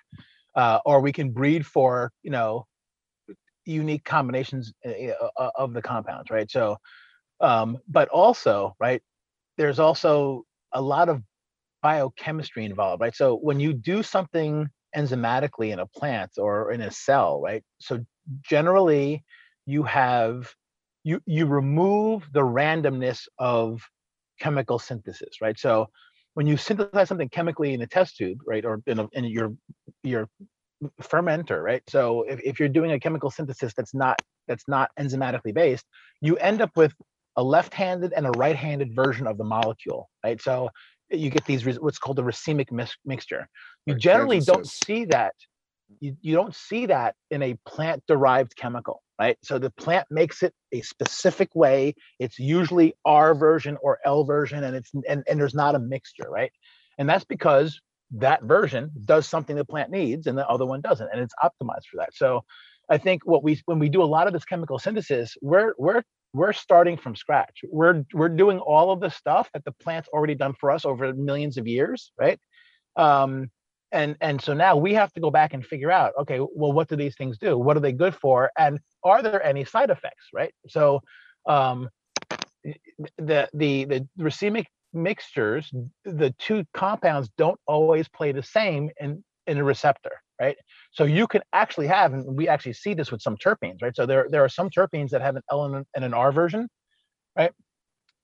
uh, 0.56 0.80
or 0.86 1.02
we 1.02 1.12
can 1.12 1.30
breed 1.30 1.68
for 1.68 2.12
you 2.24 2.32
know 2.32 2.66
unique 3.66 4.04
combinations 4.04 4.74
uh, 4.84 5.50
of 5.56 5.74
the 5.74 5.84
compounds, 5.84 6.32
right? 6.32 6.50
So, 6.50 6.78
um, 7.42 7.78
but 7.88 8.10
also, 8.10 8.76
right, 8.80 9.04
there's 9.58 9.80
also 9.80 10.44
a 10.74 10.82
lot 10.82 11.10
of 11.10 11.22
biochemistry 11.82 12.66
involved, 12.66 13.02
right? 13.02 13.16
So 13.16 13.36
when 13.36 13.60
you 13.60 13.74
do 13.74 14.04
something 14.04 14.68
enzymatically 14.96 15.72
in 15.72 15.80
a 15.80 15.86
plant 15.86 16.32
or 16.38 16.72
in 16.72 16.82
a 16.82 16.92
cell, 16.92 17.42
right? 17.42 17.64
So 17.80 18.00
generally 18.42 19.24
you 19.66 19.84
have 19.84 20.54
you 21.04 21.22
you 21.26 21.46
remove 21.46 22.24
the 22.32 22.42
randomness 22.42 23.28
of 23.38 23.82
chemical 24.40 24.80
synthesis, 24.80 25.42
right? 25.42 25.60
So 25.60 25.88
when 26.36 26.48
you 26.48 26.58
synthesize 26.58 27.10
something 27.10 27.30
chemically 27.30 27.74
in 27.74 27.82
a 27.82 27.88
test 27.88 28.18
tube, 28.18 28.40
right, 28.48 28.66
or 28.66 28.82
in, 28.88 29.00
a, 29.00 29.08
in 29.14 29.26
your 29.26 29.54
your 30.04 30.28
fermenter, 31.02 31.62
right? 31.62 31.84
So 31.88 32.24
if, 32.24 32.40
if 32.44 32.60
you're 32.60 32.70
doing 32.70 32.92
a 32.92 33.00
chemical 33.00 33.30
synthesis 33.30 33.74
that's 33.76 33.94
not 33.94 34.18
that's 34.48 34.68
not 34.68 34.90
enzymatically 35.00 35.54
based, 35.54 35.86
you 36.22 36.38
end 36.38 36.62
up 36.62 36.72
with 36.76 36.94
a 37.36 37.44
left-handed 37.44 38.14
and 38.14 38.26
a 38.28 38.32
right-handed 38.32 38.96
version 38.96 39.28
of 39.28 39.38
the 39.38 39.44
molecule, 39.44 40.10
right? 40.24 40.42
So 40.42 40.70
you 41.10 41.30
get 41.30 41.46
these 41.46 41.66
what's 41.80 42.00
called 42.00 42.20
a 42.20 42.24
racemic 42.24 42.68
mixture. 43.06 43.48
You 43.86 43.96
generally 43.96 44.40
don't 44.40 44.68
see 44.68 45.06
that. 45.06 45.34
You, 46.00 46.16
you 46.22 46.34
don't 46.34 46.56
see 46.56 46.88
that 46.88 47.16
in 47.30 47.44
a 47.44 47.56
plant-derived 47.68 48.56
chemical, 48.56 49.04
right? 49.20 49.38
So 49.44 49.60
the 49.60 49.70
plant 49.70 50.08
makes 50.10 50.42
it 50.42 50.54
a 50.72 50.82
specific 50.82 51.54
way. 51.54 51.94
It's 52.20 52.40
usually 52.40 52.96
R 53.06 53.36
version 53.36 53.78
or 53.82 54.00
L 54.06 54.24
version, 54.24 54.64
and 54.64 54.76
it's 54.76 54.92
and, 55.08 55.24
and 55.28 55.40
there's 55.40 55.54
not 55.54 55.76
a 55.76 55.80
mixture, 55.80 56.30
right? 56.30 56.52
And 56.98 57.08
that's 57.08 57.26
because 57.26 57.80
that 58.12 58.44
version 58.44 58.92
does 59.06 59.28
something 59.28 59.56
the 59.56 59.66
plant 59.66 59.92
needs 59.92 60.28
and 60.28 60.38
the 60.38 60.48
other 60.48 60.66
one 60.66 60.82
doesn't, 60.82 61.10
and 61.12 61.22
it's 61.22 61.34
optimized 61.44 61.86
for 61.92 61.98
that. 61.98 62.14
So 62.14 62.44
I 62.90 62.98
think 62.98 63.26
what 63.26 63.44
we 63.44 63.62
when 63.66 63.80
we 63.80 63.90
do 63.90 64.02
a 64.02 64.06
lot 64.06 64.28
of 64.28 64.34
this 64.34 64.46
chemical 64.46 64.80
synthesis, 64.80 65.36
we're 65.42 65.74
we're 65.78 66.04
we're 66.34 66.54
starting 66.54 66.98
from 66.98 67.16
scratch. 67.16 67.62
We're 67.70 68.04
we're 68.14 68.30
doing 68.30 68.60
all 68.60 68.92
of 68.92 69.00
the 69.00 69.10
stuff 69.10 69.50
that 69.54 69.64
the 69.66 69.72
plant's 69.72 70.10
already 70.10 70.36
done 70.36 70.54
for 70.60 70.72
us 70.72 70.84
over 70.84 71.14
millions 71.14 71.58
of 71.58 71.68
years, 71.68 72.12
right? 72.18 72.40
Um, 72.96 73.52
and 73.92 74.18
and 74.20 74.42
so 74.42 74.54
now 74.54 74.76
we 74.76 74.96
have 74.96 75.14
to 75.14 75.22
go 75.22 75.30
back 75.30 75.54
and 75.54 75.64
figure 75.66 75.92
out, 75.92 76.14
okay, 76.20 76.40
well, 76.40 76.74
what 76.74 76.90
do 76.90 76.96
these 76.96 77.16
things 77.16 77.38
do? 77.38 77.58
What 77.58 77.78
are 77.78 77.82
they 77.82 77.92
good 77.92 78.16
for? 78.16 78.52
And 78.58 78.80
are 79.04 79.22
there 79.22 79.44
any 79.44 79.64
side 79.64 79.92
effects, 79.92 80.30
right? 80.34 80.54
So 80.68 81.02
um, 81.48 81.90
the 83.18 83.48
the 83.54 83.86
the 83.86 84.08
racemic 84.20 84.66
mixtures, 84.94 85.72
the 86.04 86.34
two 86.40 86.66
compounds 86.74 87.30
don't 87.38 87.60
always 87.68 88.08
play 88.08 88.32
the 88.32 88.44
same 88.44 88.90
in 89.00 89.24
in 89.46 89.60
a 89.60 89.64
receptor, 89.64 90.23
right? 90.40 90.58
So 90.92 91.04
you 91.04 91.28
can 91.28 91.42
actually 91.54 91.88
have, 91.88 92.14
and 92.14 92.36
we 92.36 92.48
actually 92.48 92.74
see 92.74 92.94
this 92.94 93.12
with 93.12 93.22
some 93.22 93.38
terpenes, 93.38 93.82
right? 93.82 93.96
So 93.96 94.06
there, 94.06 94.28
there 94.30 94.44
are 94.44 94.50
some 94.50 94.70
terpenes 94.70 95.10
that 95.10 95.22
have 95.22 95.36
an 95.36 95.44
L 95.52 95.66
and 95.66 95.86
an 95.96 96.14
R 96.14 96.32
version, 96.32 96.68
right? 97.38 97.52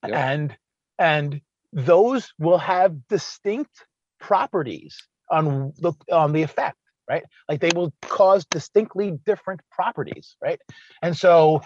Yep. 0.05 0.15
And 0.15 0.57
and 0.97 1.41
those 1.73 2.31
will 2.39 2.57
have 2.57 3.07
distinct 3.07 3.85
properties 4.19 4.97
on 5.29 5.73
the 5.77 5.93
on 6.11 6.33
the 6.33 6.43
effect, 6.43 6.77
right? 7.09 7.23
Like 7.47 7.61
they 7.61 7.71
will 7.75 7.93
cause 8.01 8.45
distinctly 8.45 9.17
different 9.25 9.61
properties, 9.71 10.35
right? 10.41 10.59
And 11.01 11.15
so, 11.15 11.61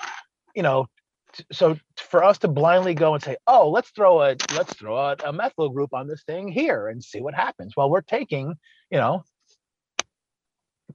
you 0.56 0.64
know, 0.64 0.88
so 1.52 1.78
for 1.98 2.24
us 2.24 2.38
to 2.40 2.48
blindly 2.48 2.94
go 2.94 3.14
and 3.14 3.24
say, 3.24 3.38
oh, 3.48 3.70
let's 3.70 3.90
throw 3.92 4.22
a 4.22 4.36
let's 4.56 4.74
throw 4.74 4.98
a, 4.98 5.16
a 5.24 5.34
methyl 5.34 5.70
group 5.70 5.94
on 5.94 6.08
this 6.08 6.24
thing 6.24 6.48
here 6.48 6.88
and 6.88 7.04
see 7.04 7.22
what 7.22 7.34
happens. 7.34 7.74
Well, 7.76 7.90
we're 7.90 8.02
taking, 8.02 8.56
you 8.92 8.98
know, 8.98 9.24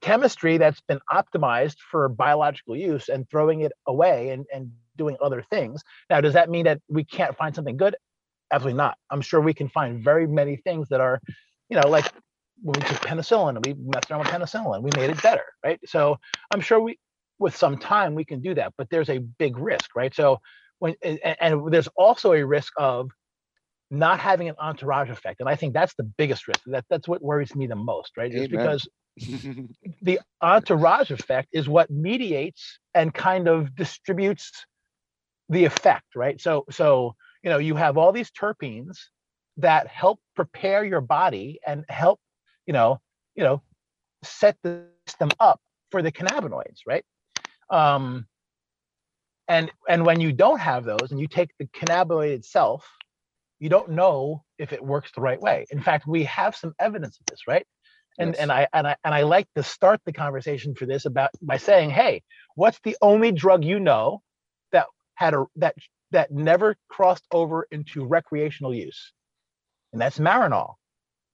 chemistry 0.00 0.58
that's 0.58 0.80
been 0.82 1.00
optimized 1.10 1.76
for 1.90 2.08
biological 2.08 2.76
use 2.76 3.08
and 3.08 3.28
throwing 3.30 3.60
it 3.60 3.72
away 3.86 4.30
and, 4.30 4.46
and 4.52 4.70
doing 4.96 5.16
other 5.22 5.42
things. 5.50 5.82
Now, 6.10 6.20
does 6.20 6.34
that 6.34 6.50
mean 6.50 6.64
that 6.64 6.80
we 6.88 7.04
can't 7.04 7.36
find 7.36 7.54
something 7.54 7.76
good? 7.76 7.96
Absolutely 8.52 8.78
not. 8.78 8.96
I'm 9.10 9.20
sure 9.20 9.40
we 9.40 9.54
can 9.54 9.68
find 9.68 10.02
very 10.02 10.26
many 10.26 10.56
things 10.56 10.88
that 10.88 11.00
are, 11.00 11.20
you 11.68 11.80
know, 11.80 11.88
like 11.88 12.06
when 12.62 12.74
we 12.80 12.86
took 12.86 13.00
penicillin 13.00 13.56
and 13.56 13.64
we 13.64 13.74
messed 13.74 14.10
around 14.10 14.20
with 14.20 14.28
penicillin, 14.28 14.82
we 14.82 14.90
made 14.96 15.10
it 15.10 15.22
better, 15.22 15.44
right? 15.64 15.78
So 15.86 16.18
I'm 16.50 16.60
sure 16.60 16.80
we, 16.80 16.98
with 17.38 17.56
some 17.56 17.78
time, 17.78 18.14
we 18.14 18.24
can 18.24 18.40
do 18.40 18.54
that, 18.54 18.72
but 18.76 18.88
there's 18.90 19.10
a 19.10 19.18
big 19.18 19.58
risk, 19.58 19.94
right? 19.94 20.14
So 20.14 20.40
when 20.78 20.94
and, 21.02 21.20
and 21.40 21.72
there's 21.72 21.88
also 21.96 22.32
a 22.32 22.44
risk 22.44 22.72
of 22.76 23.10
not 23.90 24.20
having 24.20 24.48
an 24.48 24.54
entourage 24.58 25.10
effect, 25.10 25.40
and 25.40 25.48
I 25.48 25.56
think 25.56 25.72
that's 25.72 25.94
the 25.94 26.02
biggest 26.02 26.46
risk. 26.48 26.60
That 26.66 26.84
that's 26.90 27.08
what 27.08 27.22
worries 27.22 27.54
me 27.54 27.66
the 27.66 27.76
most, 27.76 28.16
right? 28.16 28.32
Is 28.32 28.48
because 28.48 28.88
the 30.02 30.20
entourage 30.42 31.10
effect 31.10 31.48
is 31.52 31.68
what 31.68 31.90
mediates 31.90 32.78
and 32.94 33.12
kind 33.12 33.48
of 33.48 33.74
distributes 33.74 34.52
the 35.48 35.64
effect, 35.64 36.14
right? 36.14 36.40
So, 36.40 36.64
so 36.70 37.14
you 37.42 37.50
know, 37.50 37.58
you 37.58 37.76
have 37.76 37.96
all 37.96 38.12
these 38.12 38.30
terpenes 38.30 38.98
that 39.58 39.86
help 39.88 40.20
prepare 40.34 40.84
your 40.84 41.00
body 41.00 41.60
and 41.66 41.84
help, 41.88 42.20
you 42.66 42.72
know, 42.72 43.00
you 43.34 43.44
know, 43.44 43.62
set 44.22 44.56
the 44.62 44.84
system 45.06 45.30
up 45.40 45.60
for 45.90 46.02
the 46.02 46.12
cannabinoids, 46.12 46.80
right? 46.86 47.04
Um, 47.70 48.26
and 49.46 49.70
and 49.88 50.04
when 50.04 50.20
you 50.20 50.32
don't 50.32 50.60
have 50.60 50.84
those, 50.84 51.10
and 51.10 51.20
you 51.20 51.26
take 51.26 51.50
the 51.58 51.66
cannabinoid 51.66 52.30
itself, 52.30 52.86
you 53.58 53.68
don't 53.68 53.90
know 53.90 54.44
if 54.58 54.72
it 54.72 54.84
works 54.84 55.10
the 55.14 55.20
right 55.20 55.40
way. 55.40 55.66
In 55.70 55.80
fact, 55.80 56.06
we 56.06 56.24
have 56.24 56.54
some 56.54 56.74
evidence 56.78 57.18
of 57.18 57.26
this, 57.26 57.40
right? 57.46 57.66
And 58.18 58.30
yes. 58.30 58.40
and 58.40 58.52
I 58.52 58.68
and 58.72 58.86
I 58.86 58.96
and 59.04 59.14
I 59.14 59.22
like 59.22 59.46
to 59.54 59.62
start 59.62 60.00
the 60.04 60.12
conversation 60.12 60.74
for 60.74 60.86
this 60.86 61.04
about 61.04 61.30
by 61.40 61.56
saying, 61.56 61.90
hey, 61.90 62.22
what's 62.54 62.78
the 62.84 62.96
only 63.00 63.32
drug 63.32 63.64
you 63.64 63.80
know 63.80 64.22
that 64.72 64.86
had 65.14 65.34
a 65.34 65.46
that 65.56 65.74
that 66.10 66.30
never 66.30 66.76
crossed 66.88 67.24
over 67.30 67.66
into 67.70 68.04
recreational 68.04 68.74
use, 68.74 69.12
and 69.92 70.00
that's 70.00 70.18
Marinol, 70.18 70.74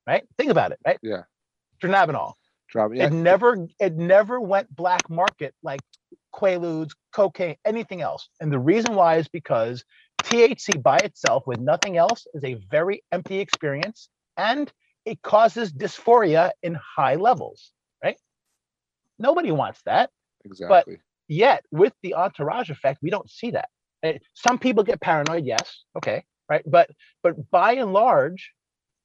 right? 0.06 0.24
Think 0.36 0.50
about 0.50 0.72
it, 0.72 0.78
right? 0.86 0.98
Yeah, 1.02 1.22
Dronabinol. 1.82 2.34
Yeah. 2.74 3.06
It 3.06 3.12
never 3.12 3.68
it 3.78 3.94
never 3.94 4.40
went 4.40 4.74
black 4.74 5.08
market 5.08 5.54
like 5.62 5.80
Quaaludes, 6.34 6.90
cocaine, 7.12 7.56
anything 7.64 8.00
else. 8.00 8.28
And 8.40 8.52
the 8.52 8.58
reason 8.58 8.96
why 8.96 9.18
is 9.18 9.28
because 9.28 9.84
THC 10.24 10.82
by 10.82 10.96
itself, 10.96 11.44
with 11.46 11.60
nothing 11.60 11.96
else, 11.96 12.26
is 12.34 12.42
a 12.42 12.54
very 12.70 13.04
empty 13.12 13.38
experience, 13.38 14.08
and 14.36 14.72
it 15.04 15.22
causes 15.22 15.72
dysphoria 15.72 16.50
in 16.62 16.74
high 16.96 17.14
levels, 17.16 17.72
right? 18.02 18.16
Nobody 19.18 19.50
wants 19.52 19.80
that. 19.84 20.10
Exactly. 20.44 20.94
But 20.96 21.00
Yet 21.26 21.64
with 21.70 21.94
the 22.02 22.12
entourage 22.14 22.68
effect, 22.68 22.98
we 23.00 23.08
don't 23.08 23.30
see 23.30 23.50
that. 23.52 23.70
Eh, 24.02 24.18
Some 24.34 24.58
people 24.58 24.84
get 24.84 25.00
paranoid, 25.00 25.46
yes, 25.46 25.84
okay, 25.96 26.22
right? 26.50 26.62
But 26.66 26.90
but 27.22 27.50
by 27.50 27.72
and 27.72 27.94
large, 27.94 28.52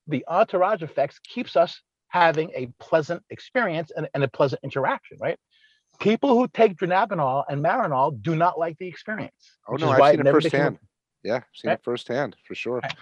the 0.05 0.25
entourage 0.27 0.81
effects 0.81 1.17
keeps 1.19 1.55
us 1.55 1.81
having 2.09 2.51
a 2.55 2.67
pleasant 2.79 3.23
experience 3.29 3.91
and, 3.95 4.09
and 4.13 4.21
a 4.25 4.27
pleasant 4.27 4.59
interaction, 4.65 5.17
right? 5.21 5.38
People 5.99 6.29
who 6.38 6.49
take 6.49 6.75
dronabinol 6.75 7.45
and 7.47 7.63
marinol 7.63 8.21
do 8.21 8.35
not 8.35 8.59
like 8.59 8.77
the 8.79 8.88
experience. 8.88 9.57
Oh 9.69 9.75
no, 9.77 9.89
I've 9.91 10.12
seen 10.12 10.19
it 10.19 10.23
never 10.23 10.41
became 10.41 10.59
a- 10.59 10.63
firsthand. 10.65 10.79
Yeah, 11.23 11.41
seen 11.53 11.69
Right. 11.69 11.79
it 11.79 11.83
firsthand 11.85 12.35
for 12.45 12.55
sure. 12.55 12.81
Right. 12.83 12.95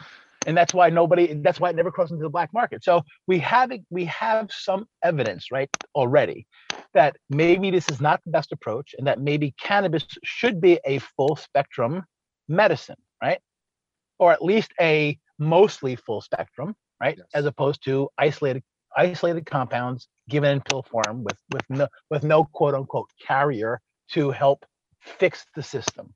And 0.47 0.57
that's 0.57 0.73
why 0.73 0.89
nobody 0.89 1.33
that's 1.43 1.59
why 1.59 1.69
it 1.69 1.75
never 1.75 1.91
crossed 1.91 2.11
into 2.11 2.23
the 2.23 2.29
black 2.29 2.51
market. 2.53 2.83
So 2.83 3.03
we 3.27 3.37
have 3.39 3.71
it 3.71 3.81
we 3.91 4.05
have 4.05 4.49
some 4.51 4.87
evidence 5.03 5.51
right 5.51 5.69
already 5.93 6.47
that 6.93 7.17
maybe 7.29 7.69
this 7.69 7.89
is 7.89 8.01
not 8.01 8.21
the 8.25 8.31
best 8.31 8.51
approach 8.51 8.95
and 8.97 9.05
that 9.05 9.19
maybe 9.19 9.53
cannabis 9.61 10.05
should 10.23 10.59
be 10.59 10.79
a 10.85 10.99
full 10.99 11.35
spectrum 11.35 12.03
medicine 12.47 12.95
right? 13.21 13.39
Or 14.17 14.31
at 14.31 14.41
least 14.41 14.71
a 14.81 15.19
mostly 15.37 15.95
full 15.95 16.21
spectrum 16.21 16.75
right? 16.99 17.15
Yes. 17.17 17.27
as 17.35 17.45
opposed 17.45 17.83
to 17.83 18.09
isolated 18.17 18.63
isolated 18.95 19.45
compounds 19.45 20.07
given 20.29 20.51
in 20.51 20.61
pill 20.61 20.83
form 20.83 21.23
with 21.23 21.37
with 21.51 21.63
no 21.69 21.87
with 22.09 22.23
no 22.23 22.45
quote 22.45 22.73
unquote 22.73 23.09
carrier 23.25 23.81
to 24.13 24.31
help 24.31 24.65
fix 25.01 25.45
the 25.55 25.61
system 25.61 26.13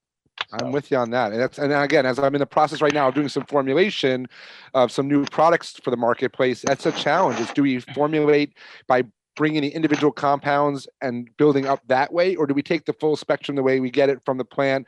I'm 0.54 0.60
So- 0.60 0.72
with 0.72 0.92
you 0.92 0.98
on 0.98 1.12
that. 1.12 1.32
And 1.32 1.42
that's 1.42 1.58
and 1.58 1.74
again, 1.74 2.06
as 2.06 2.20
I'm 2.20 2.36
in 2.36 2.40
the 2.40 2.46
process 2.46 2.82
right 2.82 2.94
now 2.94 3.08
of 3.08 3.16
doing 3.16 3.30
some 3.30 3.46
formulation 3.46 4.28
of 4.74 4.92
some 4.92 5.08
new 5.08 5.26
products 5.26 5.80
for 5.84 5.92
the 5.92 5.98
marketplace, 5.98 6.64
that's 6.66 6.86
a 6.86 6.92
challenge. 6.92 7.40
Is 7.40 7.52
do 7.52 7.64
we 7.64 7.80
formulate 7.80 8.54
by 8.88 9.04
bringing 9.38 9.62
the 9.62 9.70
individual 9.70 10.12
compounds 10.12 10.88
and 11.02 11.30
building 11.38 11.66
up 11.66 11.80
that 11.88 12.12
way, 12.12 12.36
or 12.36 12.46
do 12.46 12.54
we 12.54 12.62
take 12.62 12.86
the 12.86 12.94
full 12.94 13.16
spectrum 13.16 13.56
the 13.56 13.64
way 13.64 13.80
we 13.80 13.90
get 13.90 14.10
it 14.10 14.20
from 14.26 14.38
the 14.38 14.44
plant 14.44 14.86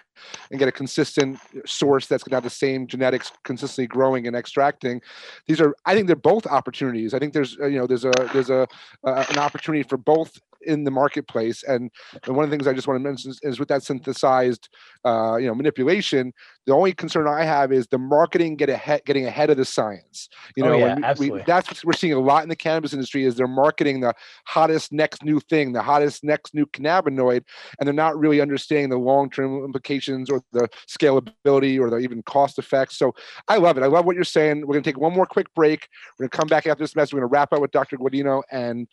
and 0.52 0.60
get 0.60 0.68
a 0.68 0.72
consistent 0.72 1.40
source 1.66 2.08
that's 2.08 2.24
going 2.24 2.32
to 2.32 2.36
have 2.36 2.44
the 2.44 2.50
same 2.50 2.86
genetics 2.86 3.32
consistently 3.44 3.88
growing 3.88 4.28
and 4.28 4.36
extracting? 4.36 5.02
These 5.48 5.62
are, 5.62 5.74
I 5.86 5.96
think, 5.96 6.08
they're 6.08 6.16
both 6.16 6.46
opportunities. 6.46 7.14
I 7.14 7.20
think 7.20 7.34
there's, 7.34 7.58
uh, 7.60 7.68
you 7.68 7.80
know, 7.80 7.88
there's 7.88 8.06
a 8.06 8.12
there's 8.34 8.50
a 8.50 8.68
uh, 9.06 9.26
an 9.30 9.40
opportunity 9.40 9.84
for 9.84 9.98
both 9.98 10.40
in 10.66 10.84
the 10.84 10.92
marketplace. 10.92 11.64
And, 11.64 11.92
and 12.26 12.36
one 12.36 12.44
of 12.44 12.50
the 12.50 12.56
things 12.56 12.68
I 12.68 12.74
just 12.74 12.88
want 12.88 13.00
to 13.00 13.04
mention 13.04 13.32
is, 13.32 13.40
is 13.44 13.60
with 13.60 13.70
that 13.70 13.84
synthesized, 13.84 14.70
uh, 15.06 15.38
you 15.38 15.48
know, 15.48 15.56
manipulation. 15.56 16.34
The 16.66 16.74
only 16.74 16.94
concern 16.94 17.28
I 17.28 17.44
have 17.44 17.74
is 17.74 17.88
the 17.88 17.98
marketing 17.98 18.56
get 18.56 18.70
ahead, 18.70 19.02
getting 19.06 19.26
ahead 19.26 19.50
of 19.50 19.58
the 19.58 19.66
science. 19.66 20.30
You 20.56 20.64
Oh, 20.64 20.70
know, 20.70 20.78
yeah, 20.78 20.96
and 20.96 21.20
we- 21.20 21.32
we, 21.32 21.42
that's 21.46 21.68
what 21.70 21.84
we're 21.84 21.92
seeing 21.94 22.14
a 22.14 22.20
lot 22.20 22.44
in 22.44 22.50
the 22.50 22.56
cannabis 22.56 22.94
industry 22.94 23.26
is 23.26 23.36
they're 23.36 23.48
marketing 23.48 24.00
the 24.00 24.14
hottest 24.46 24.94
next 24.94 25.24
new 25.24 25.40
thing, 25.42 25.74
the 25.74 25.82
hottest 25.82 26.24
next 26.24 26.54
new 26.54 26.66
cannabinoid, 26.68 27.44
and 27.80 27.88
they're 27.88 27.94
not 27.94 28.18
really 28.18 28.40
understanding 28.40 28.90
the 28.90 28.98
long-term 28.98 29.66
implications 29.66 30.30
or 30.30 30.42
the 30.54 30.70
scalability 30.88 31.80
or 31.80 31.90
the 31.90 31.98
even 31.98 32.24
cost 32.24 32.58
effects. 32.58 32.98
So 32.98 33.14
I 33.50 33.58
love 33.58 33.78
it. 33.78 33.84
I 33.84 33.88
love 33.88 34.06
what 34.06 34.16
you're 34.16 34.24
saying. 34.24 34.62
We're 34.62 34.74
going 34.74 34.84
to 34.84 34.90
take 34.90 35.00
one 35.00 35.14
more 35.14 35.26
quick 35.26 35.48
break. 35.56 35.88
We're 36.18 36.24
going 36.24 36.30
to 36.32 36.38
come 36.38 36.48
back 36.48 36.66
after 36.66 36.84
this 36.84 36.96
message. 36.96 37.14
We're 37.14 37.22
going 37.22 37.30
to 37.30 37.34
wrap 37.34 37.52
up 37.52 37.60
with 37.62 37.72
Dr. 37.72 37.98
Gaudino 37.98 38.42
and 38.52 38.88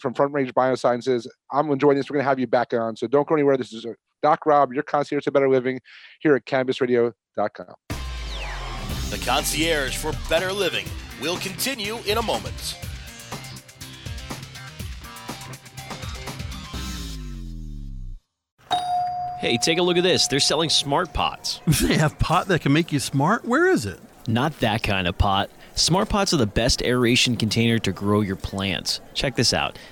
from 0.00 0.12
Front 0.14 0.32
Range 0.32 0.52
Biosciences. 0.54 1.26
I'm 1.52 1.70
enjoying 1.70 1.96
this. 1.96 2.10
We're 2.10 2.14
going 2.14 2.24
to 2.24 2.28
have 2.28 2.40
you 2.40 2.46
back 2.48 2.74
on. 2.74 2.96
So 2.96 3.06
don't 3.06 3.28
go 3.28 3.34
anywhere. 3.36 3.56
This 3.56 3.72
is 3.72 3.86
uh, 3.86 3.90
Doc 4.22 4.46
Rob, 4.46 4.72
your 4.72 4.84
concierge 4.84 5.24
to 5.24 5.32
better 5.32 5.48
living 5.48 5.80
here 6.20 6.36
at 6.36 6.44
cannabisradio.com. 6.46 7.74
The 9.10 9.18
concierge 9.24 9.96
for 9.96 10.12
better 10.28 10.52
living 10.52 10.86
will 11.20 11.36
continue 11.38 11.98
in 12.06 12.18
a 12.18 12.22
moment. 12.22 12.76
Hey, 19.38 19.58
take 19.58 19.78
a 19.78 19.82
look 19.82 19.96
at 19.96 20.04
this. 20.04 20.28
They're 20.28 20.38
selling 20.38 20.70
smart 20.70 21.12
pots. 21.12 21.60
They 21.82 21.96
have 21.96 22.16
pot 22.20 22.46
that 22.46 22.60
can 22.60 22.72
make 22.72 22.92
you 22.92 23.00
smart? 23.00 23.44
Where 23.44 23.68
is 23.68 23.86
it? 23.86 23.98
Not 24.28 24.60
that 24.60 24.84
kind 24.84 25.08
of 25.08 25.18
pot. 25.18 25.50
Smart 25.74 26.08
pots 26.08 26.32
are 26.32 26.36
the 26.36 26.46
best 26.46 26.80
aeration 26.80 27.36
container 27.36 27.80
to 27.80 27.90
grow 27.90 28.20
your 28.20 28.36
plants. 28.36 29.00
Check 29.14 29.34
this 29.34 29.52
out. 29.52 29.78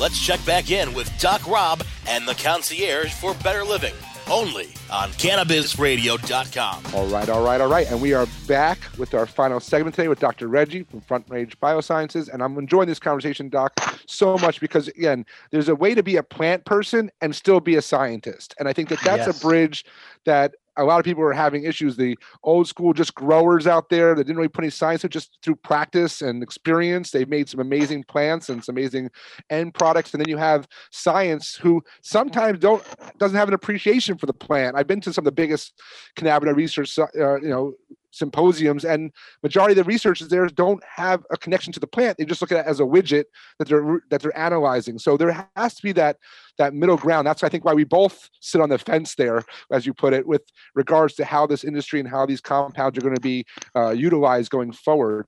Let's 0.00 0.18
check 0.18 0.42
back 0.46 0.70
in 0.70 0.94
with 0.94 1.12
Doc 1.20 1.46
Rob 1.46 1.82
and 2.08 2.26
the 2.26 2.34
concierge 2.34 3.12
for 3.12 3.34
better 3.34 3.62
living. 3.62 3.92
Only 4.30 4.68
on 4.90 5.10
CannabisRadio.com. 5.10 6.94
All 6.94 7.06
right, 7.08 7.28
all 7.28 7.44
right, 7.44 7.60
all 7.60 7.68
right. 7.68 7.86
And 7.90 8.00
we 8.00 8.14
are 8.14 8.26
back 8.48 8.78
with 8.96 9.12
our 9.12 9.26
final 9.26 9.60
segment 9.60 9.94
today 9.94 10.08
with 10.08 10.18
Dr. 10.18 10.48
Reggie 10.48 10.84
from 10.84 11.02
Front 11.02 11.26
Range 11.28 11.54
Biosciences. 11.60 12.32
And 12.32 12.42
I'm 12.42 12.56
enjoying 12.56 12.88
this 12.88 12.98
conversation, 12.98 13.50
Doc, 13.50 13.78
so 14.06 14.38
much 14.38 14.58
because, 14.58 14.88
again, 14.88 15.26
there's 15.50 15.68
a 15.68 15.74
way 15.74 15.94
to 15.94 16.02
be 16.02 16.16
a 16.16 16.22
plant 16.22 16.64
person 16.64 17.10
and 17.20 17.36
still 17.36 17.60
be 17.60 17.74
a 17.76 17.82
scientist. 17.82 18.54
And 18.58 18.68
I 18.68 18.72
think 18.72 18.88
that 18.88 19.00
that's 19.04 19.26
Yes. 19.26 19.38
a 19.38 19.46
bridge 19.46 19.84
that 20.24 20.54
a 20.80 20.84
lot 20.84 20.98
of 20.98 21.04
people 21.04 21.22
are 21.22 21.32
having 21.32 21.64
issues. 21.64 21.96
The 21.96 22.16
old 22.42 22.66
school, 22.66 22.92
just 22.92 23.14
growers 23.14 23.66
out 23.66 23.88
there 23.88 24.14
that 24.14 24.24
didn't 24.24 24.36
really 24.36 24.48
put 24.48 24.64
any 24.64 24.70
science, 24.70 25.04
in, 25.04 25.10
just 25.10 25.38
through 25.42 25.56
practice 25.56 26.22
and 26.22 26.42
experience, 26.42 27.10
they've 27.10 27.28
made 27.28 27.48
some 27.48 27.60
amazing 27.60 28.04
plants 28.04 28.48
and 28.48 28.64
some 28.64 28.76
amazing 28.76 29.10
end 29.50 29.74
products. 29.74 30.12
And 30.12 30.20
then 30.20 30.28
you 30.28 30.36
have 30.38 30.66
science 30.90 31.54
who 31.54 31.82
sometimes 32.02 32.58
don't 32.58 32.82
doesn't 33.18 33.36
have 33.36 33.48
an 33.48 33.54
appreciation 33.54 34.16
for 34.16 34.26
the 34.26 34.32
plant. 34.32 34.76
I've 34.76 34.86
been 34.86 35.00
to 35.02 35.12
some 35.12 35.22
of 35.22 35.26
the 35.26 35.32
biggest 35.32 35.80
cannabinoid 36.16 36.56
research, 36.56 36.98
uh, 36.98 37.06
you 37.14 37.48
know, 37.48 37.74
symposiums, 38.10 38.84
and 38.84 39.12
majority 39.42 39.72
of 39.72 39.76
the 39.76 39.84
researchers 39.84 40.28
there 40.28 40.46
don't 40.46 40.82
have 40.84 41.24
a 41.30 41.36
connection 41.36 41.72
to 41.72 41.80
the 41.80 41.86
plant. 41.86 42.18
They 42.18 42.24
just 42.24 42.40
look 42.40 42.52
at 42.52 42.64
it 42.64 42.68
as 42.68 42.80
a 42.80 42.84
widget 42.84 43.24
that 43.58 43.68
they're 43.68 44.02
that 44.10 44.22
they're 44.22 44.36
analyzing. 44.38 44.98
So 44.98 45.16
there 45.16 45.48
has 45.56 45.74
to 45.74 45.82
be 45.82 45.92
that 45.92 46.16
that 46.58 46.74
middle 46.74 46.96
ground. 46.96 47.26
That's 47.26 47.42
I 47.42 47.48
think 47.48 47.64
why 47.64 47.74
we 47.74 47.84
both 47.84 48.28
sit 48.40 48.60
on 48.60 48.68
the 48.68 48.78
fence 48.78 49.14
there, 49.14 49.42
as 49.72 49.86
you 49.86 49.94
put 49.94 50.12
it, 50.12 50.26
with 50.26 50.42
regards 50.74 51.14
to 51.14 51.24
how 51.24 51.46
this 51.46 51.64
industry 51.64 52.00
and 52.00 52.08
how 52.08 52.26
these 52.26 52.40
compounds 52.40 52.98
are 52.98 53.02
going 53.02 53.14
to 53.14 53.20
be 53.20 53.44
uh, 53.76 53.90
utilized 53.90 54.50
going 54.50 54.72
forward. 54.72 55.26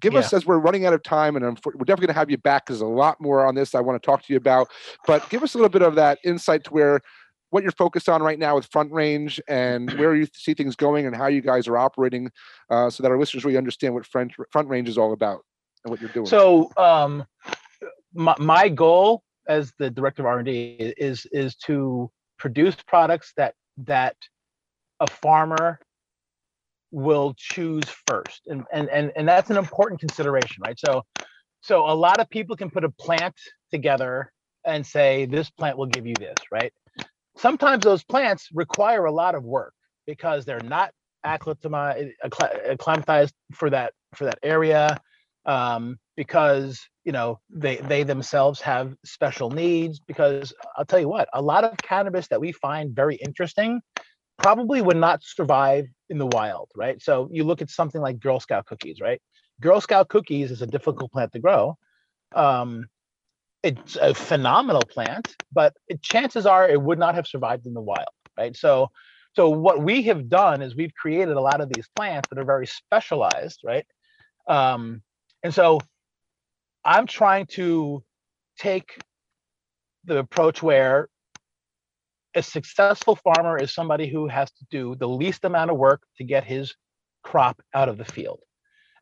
Give 0.00 0.16
us, 0.16 0.32
as 0.32 0.44
we're 0.44 0.58
running 0.58 0.86
out 0.86 0.92
of 0.92 1.04
time, 1.04 1.36
and 1.36 1.44
I'm, 1.44 1.56
we're 1.64 1.84
definitely 1.84 2.08
going 2.08 2.14
to 2.14 2.18
have 2.18 2.28
you 2.28 2.36
back 2.36 2.66
because 2.66 2.80
a 2.80 2.86
lot 2.86 3.20
more 3.20 3.46
on 3.46 3.54
this 3.54 3.76
I 3.76 3.80
want 3.80 4.02
to 4.02 4.04
talk 4.04 4.24
to 4.24 4.32
you 4.32 4.36
about. 4.36 4.68
But 5.06 5.30
give 5.30 5.44
us 5.44 5.54
a 5.54 5.56
little 5.56 5.70
bit 5.70 5.82
of 5.82 5.94
that 5.94 6.18
insight 6.24 6.64
to 6.64 6.70
where 6.70 7.00
what 7.54 7.62
you're 7.62 7.70
focused 7.70 8.08
on 8.08 8.20
right 8.20 8.40
now 8.40 8.56
with 8.56 8.66
Front 8.66 8.90
Range 8.90 9.40
and 9.46 9.88
where 9.92 10.12
you 10.16 10.26
see 10.34 10.54
things 10.54 10.74
going 10.74 11.06
and 11.06 11.14
how 11.14 11.28
you 11.28 11.40
guys 11.40 11.68
are 11.68 11.78
operating, 11.78 12.28
uh, 12.68 12.90
so 12.90 13.00
that 13.00 13.12
our 13.12 13.16
listeners 13.16 13.44
really 13.44 13.56
understand 13.56 13.94
what 13.94 14.04
Front 14.04 14.32
Front 14.50 14.68
Range 14.68 14.88
is 14.88 14.98
all 14.98 15.12
about 15.12 15.42
and 15.84 15.92
what 15.92 16.00
you're 16.00 16.10
doing. 16.10 16.26
So 16.26 16.72
um, 16.76 17.24
my, 18.12 18.34
my 18.40 18.68
goal 18.68 19.22
as 19.46 19.72
the 19.78 19.88
director 19.88 20.22
of 20.22 20.26
R&D 20.26 20.94
is 20.96 21.28
is 21.30 21.54
to 21.66 22.10
produce 22.40 22.74
products 22.88 23.32
that 23.36 23.54
that 23.76 24.16
a 24.98 25.06
farmer 25.06 25.78
will 26.90 27.34
choose 27.36 27.84
first. 28.08 28.48
And 28.48 28.64
and 28.72 28.88
and, 28.88 29.12
and 29.14 29.28
that's 29.28 29.50
an 29.50 29.58
important 29.58 30.00
consideration 30.00 30.56
right? 30.66 30.76
So 30.76 31.04
so 31.60 31.88
a 31.88 31.94
lot 31.94 32.18
of 32.18 32.28
people 32.30 32.56
can 32.56 32.68
put 32.68 32.82
a 32.82 32.90
plant 32.90 33.36
together 33.70 34.32
and 34.66 34.84
say 34.84 35.26
this 35.26 35.50
plant 35.50 35.78
will 35.78 35.86
give 35.86 36.04
you 36.04 36.14
this 36.18 36.34
right 36.50 36.72
sometimes 37.36 37.84
those 37.84 38.04
plants 38.04 38.48
require 38.52 39.04
a 39.04 39.12
lot 39.12 39.34
of 39.34 39.44
work 39.44 39.74
because 40.06 40.44
they're 40.44 40.60
not 40.60 40.92
acclimatized, 41.24 42.12
for 43.52 43.70
that 43.70 43.92
for 44.14 44.24
that 44.24 44.38
area 44.42 44.96
um, 45.46 45.96
because 46.16 46.80
you 47.04 47.12
know 47.12 47.40
they 47.50 47.76
they 47.76 48.02
themselves 48.02 48.60
have 48.60 48.94
special 49.04 49.50
needs 49.50 50.00
because 50.06 50.52
i'll 50.76 50.84
tell 50.84 51.00
you 51.00 51.08
what 51.08 51.28
a 51.32 51.42
lot 51.42 51.64
of 51.64 51.76
cannabis 51.78 52.28
that 52.28 52.40
we 52.40 52.52
find 52.52 52.94
very 52.94 53.16
interesting 53.16 53.80
probably 54.38 54.82
would 54.82 54.96
not 54.96 55.22
survive 55.22 55.86
in 56.10 56.18
the 56.18 56.26
wild 56.26 56.70
right 56.76 57.02
so 57.02 57.28
you 57.32 57.44
look 57.44 57.62
at 57.62 57.70
something 57.70 58.00
like 58.00 58.20
girl 58.20 58.38
scout 58.38 58.66
cookies 58.66 59.00
right 59.00 59.20
Girl 59.60 59.80
Scout 59.80 60.08
cookies 60.08 60.50
is 60.50 60.62
a 60.62 60.66
difficult 60.66 61.12
plant 61.12 61.32
to 61.32 61.38
grow. 61.38 61.76
Um, 62.34 62.86
it's 63.64 63.96
a 63.96 64.14
phenomenal 64.14 64.86
plant, 64.86 65.26
but 65.52 65.74
chances 66.02 66.46
are 66.46 66.68
it 66.68 66.80
would 66.80 66.98
not 66.98 67.14
have 67.14 67.26
survived 67.26 67.66
in 67.66 67.74
the 67.74 67.80
wild, 67.80 68.06
right? 68.38 68.54
So, 68.54 68.90
so 69.34 69.48
what 69.48 69.82
we 69.82 70.02
have 70.02 70.28
done 70.28 70.62
is 70.62 70.76
we've 70.76 70.94
created 70.94 71.36
a 71.36 71.40
lot 71.40 71.60
of 71.60 71.68
these 71.68 71.88
plants 71.96 72.28
that 72.28 72.38
are 72.38 72.44
very 72.44 72.66
specialized, 72.66 73.60
right? 73.64 73.86
Um, 74.48 75.02
and 75.42 75.52
so, 75.52 75.86
I'm 76.84 77.06
trying 77.06 77.46
to 77.52 78.04
take 78.58 79.02
the 80.04 80.18
approach 80.18 80.62
where 80.62 81.08
a 82.34 82.42
successful 82.42 83.16
farmer 83.16 83.58
is 83.58 83.72
somebody 83.72 84.08
who 84.08 84.28
has 84.28 84.50
to 84.50 84.66
do 84.70 84.94
the 84.96 85.08
least 85.08 85.44
amount 85.44 85.70
of 85.70 85.78
work 85.78 86.02
to 86.18 86.24
get 86.24 86.44
his 86.44 86.74
crop 87.22 87.62
out 87.72 87.88
of 87.88 87.96
the 87.96 88.04
field. 88.04 88.40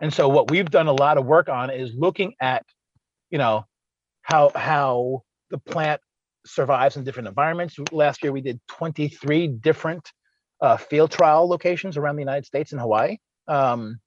And 0.00 0.12
so 0.12 0.28
what 0.28 0.48
we've 0.48 0.70
done 0.70 0.86
a 0.86 0.92
lot 0.92 1.18
of 1.18 1.26
work 1.26 1.48
on 1.48 1.70
is 1.70 1.92
looking 1.96 2.34
at, 2.40 2.64
you 3.30 3.38
know, 3.38 3.66
how 4.22 4.50
how 4.54 5.22
the 5.50 5.58
plant 5.58 6.00
survives 6.46 6.96
in 6.96 7.04
different 7.04 7.28
environments. 7.28 7.76
Last 7.92 8.22
year 8.22 8.32
we 8.32 8.40
did 8.40 8.60
23 8.68 9.48
different 9.48 10.10
uh, 10.60 10.76
field 10.76 11.10
trial 11.10 11.48
locations 11.48 11.96
around 11.96 12.16
the 12.16 12.22
United 12.22 12.46
States 12.46 12.72
and 12.72 12.80
Hawaii. 12.80 13.16
Um, 13.48 13.98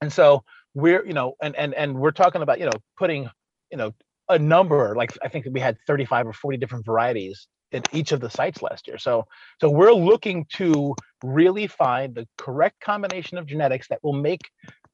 and 0.00 0.12
so 0.12 0.44
we're, 0.74 1.04
you 1.06 1.12
know, 1.12 1.34
and 1.42 1.56
and 1.56 1.74
and 1.74 1.98
we're 1.98 2.10
talking 2.10 2.42
about, 2.42 2.58
you 2.58 2.66
know, 2.66 2.78
putting, 2.98 3.28
you 3.70 3.78
know, 3.78 3.92
a 4.28 4.38
number 4.38 4.94
like 4.96 5.16
I 5.22 5.28
think 5.28 5.46
we 5.50 5.60
had 5.60 5.76
35 5.86 6.28
or 6.28 6.32
40 6.32 6.56
different 6.58 6.86
varieties 6.86 7.46
at 7.74 7.88
each 7.92 8.12
of 8.12 8.20
the 8.20 8.30
sites 8.30 8.62
last 8.62 8.86
year. 8.86 8.98
So 8.98 9.26
so 9.60 9.70
we're 9.70 9.92
looking 9.92 10.46
to 10.54 10.94
really 11.22 11.66
find 11.66 12.14
the 12.14 12.26
correct 12.38 12.80
combination 12.80 13.38
of 13.38 13.46
genetics 13.46 13.88
that 13.88 14.00
will 14.02 14.12
make 14.12 14.42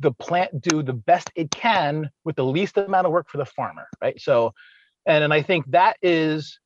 the 0.00 0.12
plant 0.12 0.60
do 0.62 0.82
the 0.82 0.92
best 0.92 1.30
it 1.34 1.50
can 1.50 2.10
with 2.24 2.36
the 2.36 2.44
least 2.44 2.76
amount 2.78 3.06
of 3.06 3.12
work 3.12 3.28
for 3.28 3.38
the 3.38 3.44
farmer, 3.44 3.86
right? 4.02 4.20
So 4.20 4.52
and 5.06 5.22
and 5.24 5.32
I 5.32 5.42
think 5.42 5.70
that 5.70 5.96
is 6.02 6.58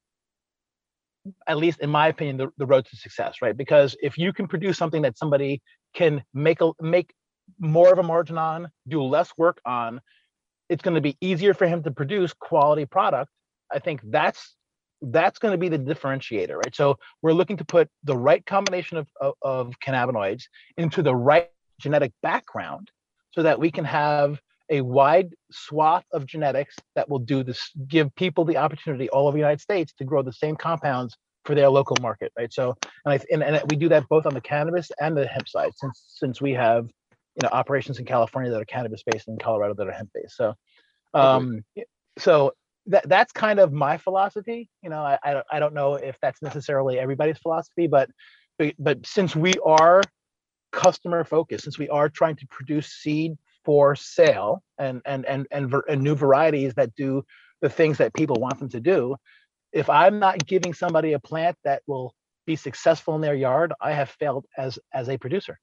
at 1.46 1.56
least 1.56 1.80
in 1.80 1.90
my 1.90 2.08
opinion 2.08 2.36
the, 2.36 2.48
the 2.58 2.66
road 2.66 2.86
to 2.86 2.96
success, 2.96 3.36
right? 3.42 3.56
Because 3.56 3.96
if 4.02 4.18
you 4.18 4.32
can 4.32 4.46
produce 4.46 4.78
something 4.78 5.02
that 5.02 5.18
somebody 5.18 5.62
can 5.94 6.22
make 6.32 6.60
a 6.60 6.72
make 6.80 7.12
more 7.58 7.92
of 7.92 7.98
a 7.98 8.02
margin 8.02 8.38
on, 8.38 8.68
do 8.88 9.02
less 9.02 9.30
work 9.36 9.60
on, 9.64 10.00
it's 10.68 10.82
going 10.82 10.94
to 10.94 11.00
be 11.00 11.16
easier 11.20 11.54
for 11.54 11.66
him 11.66 11.82
to 11.82 11.90
produce 11.90 12.32
quality 12.32 12.86
product. 12.86 13.30
I 13.72 13.78
think 13.78 14.00
that's 14.04 14.54
that's 15.10 15.38
going 15.38 15.52
to 15.52 15.58
be 15.58 15.68
the 15.68 15.78
differentiator, 15.78 16.56
right? 16.56 16.74
So 16.74 16.96
we're 17.22 17.32
looking 17.32 17.56
to 17.58 17.64
put 17.64 17.88
the 18.04 18.16
right 18.16 18.44
combination 18.44 18.96
of, 18.98 19.08
of, 19.20 19.34
of 19.42 19.72
cannabinoids 19.84 20.44
into 20.76 21.02
the 21.02 21.14
right 21.14 21.50
genetic 21.80 22.12
background 22.22 22.90
so 23.32 23.42
that 23.42 23.58
we 23.58 23.70
can 23.70 23.84
have 23.84 24.40
a 24.70 24.80
wide 24.80 25.34
swath 25.50 26.04
of 26.12 26.26
genetics 26.26 26.76
that 26.94 27.08
will 27.08 27.18
do 27.18 27.42
this, 27.42 27.70
give 27.86 28.14
people 28.14 28.44
the 28.44 28.56
opportunity 28.56 29.08
all 29.10 29.26
over 29.26 29.34
the 29.34 29.40
United 29.40 29.60
States 29.60 29.92
to 29.98 30.04
grow 30.04 30.22
the 30.22 30.32
same 30.32 30.56
compounds 30.56 31.16
for 31.44 31.54
their 31.54 31.68
local 31.68 31.96
market, 32.00 32.32
right? 32.38 32.52
So, 32.52 32.74
and 33.04 33.12
I 33.12 33.20
and, 33.30 33.42
and 33.42 33.62
we 33.68 33.76
do 33.76 33.90
that 33.90 34.08
both 34.08 34.24
on 34.24 34.32
the 34.32 34.40
cannabis 34.40 34.90
and 35.00 35.16
the 35.16 35.26
hemp 35.26 35.48
side, 35.48 35.72
since 35.76 36.02
since 36.06 36.40
we 36.40 36.52
have, 36.52 36.86
you 37.36 37.42
know, 37.42 37.48
operations 37.52 37.98
in 37.98 38.06
California 38.06 38.50
that 38.50 38.60
are 38.60 38.64
cannabis 38.64 39.02
based 39.04 39.28
and 39.28 39.34
in 39.34 39.44
Colorado 39.44 39.74
that 39.74 39.86
are 39.86 39.92
hemp 39.92 40.10
based. 40.14 40.36
So, 40.36 40.54
um, 41.12 41.62
okay. 41.76 41.86
so 42.16 42.52
that 42.86 43.08
that's 43.08 43.32
kind 43.32 43.58
of 43.58 43.72
my 43.72 43.96
philosophy. 43.96 44.68
You 44.82 44.90
know, 44.90 45.00
I, 45.00 45.42
I 45.50 45.58
don't 45.58 45.74
know 45.74 45.94
if 45.94 46.18
that's 46.20 46.42
necessarily 46.42 46.98
everybody's 46.98 47.38
philosophy, 47.38 47.86
but 47.86 48.10
but, 48.58 48.74
but 48.78 49.06
since 49.06 49.34
we 49.34 49.54
are 49.64 50.02
customer 50.72 51.24
focused, 51.24 51.64
since 51.64 51.78
we 51.78 51.88
are 51.88 52.08
trying 52.08 52.36
to 52.36 52.46
produce 52.48 52.88
seed 52.88 53.36
for 53.64 53.96
sale 53.96 54.62
and 54.78 55.00
and 55.06 55.24
and 55.26 55.46
and, 55.50 55.74
and 55.88 56.02
new 56.02 56.14
varieties 56.14 56.74
that 56.74 56.94
do 56.94 57.24
the 57.60 57.68
things 57.68 57.98
that 57.98 58.12
people 58.14 58.36
want 58.36 58.58
them 58.58 58.68
to 58.70 58.80
do, 58.80 59.16
if 59.72 59.88
I'm 59.88 60.18
not 60.18 60.46
giving 60.46 60.74
somebody 60.74 61.14
a 61.14 61.18
plant 61.18 61.56
that 61.64 61.82
will 61.86 62.14
be 62.46 62.56
successful 62.56 63.14
in 63.14 63.22
their 63.22 63.34
yard, 63.34 63.72
I 63.80 63.92
have 63.92 64.10
failed 64.10 64.46
as 64.58 64.78
as 64.92 65.08
a 65.08 65.16
producer. 65.16 65.58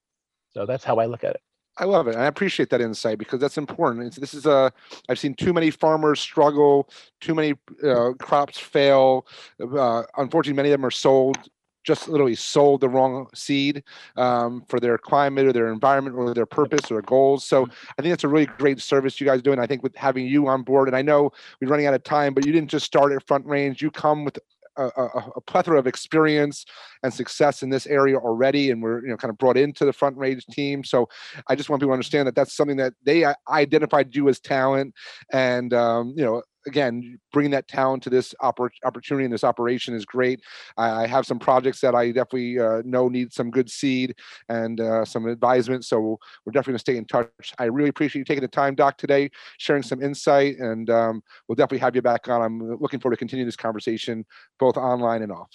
So 0.52 0.66
that's 0.66 0.84
how 0.84 0.98
I 0.98 1.06
look 1.06 1.24
at 1.24 1.36
it. 1.36 1.42
I 1.78 1.86
love 1.86 2.08
it. 2.08 2.16
And 2.16 2.24
I 2.24 2.28
appreciate 2.28 2.70
that 2.70 2.82
insight 2.82 3.18
because 3.18 3.40
that's 3.40 3.58
important. 3.58 4.08
It's, 4.08 4.18
this 4.18 4.34
is 4.34 4.46
a, 4.46 4.72
I've 5.10 5.20
seen 5.20 5.34
too 5.34 5.54
many 5.54 5.72
farmers 5.72 6.20
struggle, 6.20 6.90
too 7.22 7.34
many 7.34 7.54
uh, 7.84 8.12
crops 8.20 8.60
fail. 8.60 9.26
Uh, 9.60 10.04
unfortunately, 10.18 10.58
many 10.58 10.70
of 10.70 10.80
them 10.80 10.86
are 10.86 10.92
sold 10.92 11.38
just 11.84 12.08
literally 12.08 12.36
sold 12.36 12.82
the 12.82 12.90
wrong 12.90 13.28
seed 13.34 13.84
um, 14.16 14.64
for 14.68 14.80
their 14.80 14.98
climate 14.98 15.46
or 15.46 15.54
their 15.54 15.72
environment 15.72 16.16
or 16.16 16.34
their 16.34 16.46
purpose 16.46 16.92
or 16.92 16.96
their 16.96 17.02
goals. 17.02 17.44
So 17.44 17.66
mm-hmm. 17.66 17.74
I 17.98 18.02
think 18.02 18.12
that's 18.12 18.24
a 18.24 18.28
really 18.28 18.46
great 18.46 18.80
service 18.80 19.20
you 19.20 19.26
guys 19.26 19.42
do. 19.42 19.52
And 19.52 19.62
I 19.62 19.68
think 19.68 19.84
with 19.84 19.96
having 19.96 20.26
you 20.28 20.48
on 20.48 20.64
board, 20.64 20.88
and 20.88 20.96
I 20.96 21.02
know 21.02 21.32
we're 21.60 21.70
running 21.70 21.88
out 21.88 21.94
of 21.94 22.04
time, 22.04 22.34
but 22.34 22.46
you 22.46 22.52
didn't 22.52 22.70
just 22.70 22.86
start 22.86 23.12
at 23.12 23.26
Front 23.26 23.46
Range. 23.46 23.82
You 23.82 23.92
come 23.92 24.26
with 24.26 24.38
a, 24.88 25.32
a, 25.36 25.42
plethora 25.42 25.80
of 25.80 25.88
experience 25.88 26.66
and 27.04 27.14
success 27.14 27.64
in 27.64 27.70
this 27.70 27.88
area 27.88 28.18
already, 28.18 28.72
and 28.72 28.82
we're 28.82 29.02
you 29.02 29.10
know 29.10 29.18
kind 29.18 29.30
of 29.30 29.38
brought 29.38 29.58
into 29.58 29.86
the 29.86 29.94
front 29.94 30.18
range 30.18 30.46
team. 30.48 30.84
So 30.84 31.08
I 31.48 31.56
just 31.56 31.70
want 31.70 31.82
people 31.82 31.92
to 31.92 31.94
understand 31.94 32.28
that 32.28 32.36
that's 32.36 32.56
something 32.56 32.78
that 32.78 32.94
they 33.04 33.26
identified 33.50 34.16
you 34.16 34.30
as 34.30 34.40
talent, 34.40 34.94
and 35.32 35.74
um, 35.74 36.14
you 36.16 36.24
know 36.24 36.42
again, 36.68 37.20
bringing 37.34 37.52
that 37.52 37.68
talent 37.68 38.04
to 38.04 38.10
this 38.10 38.34
oppor- 38.42 38.70
opportunity 38.86 39.26
and 39.26 39.34
this 39.34 39.44
operation 39.44 39.94
is 39.94 40.06
great. 40.06 40.42
I, 40.78 41.04
I 41.04 41.08
have 41.08 41.26
some 41.26 41.40
projects 41.40 41.82
that 41.82 41.96
I 41.96 42.08
definitely 42.08 42.60
uh, 42.60 42.82
know 42.86 43.08
need 43.10 43.34
some 43.34 43.52
good 43.52 43.70
seed 43.70 44.16
and 44.50 44.80
uh, 44.80 45.06
some 45.06 45.28
advisement. 45.28 45.86
So 45.86 46.20
we're 46.46 46.52
definitely 46.52 46.72
going 46.72 46.78
to 46.78 46.80
stay 46.80 46.98
in 46.98 47.06
touch. 47.06 47.54
I 47.60 47.66
really 47.66 47.90
appreciate 47.90 48.20
you 48.20 48.26
taking 48.26 48.42
the 48.42 48.48
time, 48.48 48.76
Doc, 48.76 48.98
today, 48.98 49.30
sharing 49.58 49.84
some 49.84 50.02
insight, 50.02 50.58
and 50.60 50.90
um, 50.90 51.24
we'll 51.48 51.56
definitely 51.56 51.80
have 51.80 51.96
you 51.96 52.02
back 52.02 52.28
on. 52.28 52.42
I'm 52.42 52.78
looking 52.80 53.00
forward 53.00 53.16
to 53.16 53.20
continuing 53.20 53.48
this 53.48 53.56
conversation 53.56 54.26
both 54.60 54.78
online 54.78 55.24
and 55.24 55.32
off. 55.32 55.50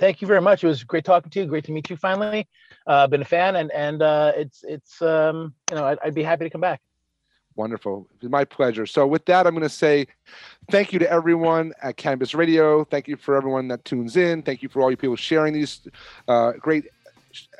Thank 0.00 0.20
you 0.20 0.26
very 0.26 0.40
much. 0.40 0.64
It 0.64 0.66
was 0.66 0.82
great 0.82 1.04
talking 1.04 1.30
to 1.30 1.40
you. 1.40 1.46
Great 1.46 1.64
to 1.64 1.72
meet 1.72 1.88
you 1.88 1.96
finally. 1.96 2.48
Uh, 2.86 3.06
been 3.06 3.22
a 3.22 3.24
fan, 3.24 3.56
and 3.56 3.70
and 3.70 4.02
uh, 4.02 4.32
it's 4.36 4.64
it's 4.64 5.00
um, 5.00 5.54
you 5.70 5.76
know 5.76 5.84
I'd, 5.84 5.98
I'd 6.04 6.14
be 6.14 6.22
happy 6.22 6.44
to 6.44 6.50
come 6.50 6.60
back. 6.60 6.80
Wonderful. 7.56 8.08
My 8.22 8.44
pleasure. 8.44 8.84
So, 8.84 9.06
with 9.06 9.24
that, 9.26 9.46
I'm 9.46 9.54
going 9.54 9.62
to 9.62 9.68
say 9.68 10.08
thank 10.70 10.92
you 10.92 10.98
to 10.98 11.10
everyone 11.10 11.72
at 11.82 11.96
Cannabis 11.96 12.34
Radio. 12.34 12.84
Thank 12.84 13.06
you 13.06 13.16
for 13.16 13.36
everyone 13.36 13.68
that 13.68 13.84
tunes 13.84 14.16
in. 14.16 14.42
Thank 14.42 14.62
you 14.62 14.68
for 14.68 14.82
all 14.82 14.90
you 14.90 14.96
people 14.96 15.14
sharing 15.14 15.54
these 15.54 15.86
uh, 16.26 16.52
great 16.52 16.86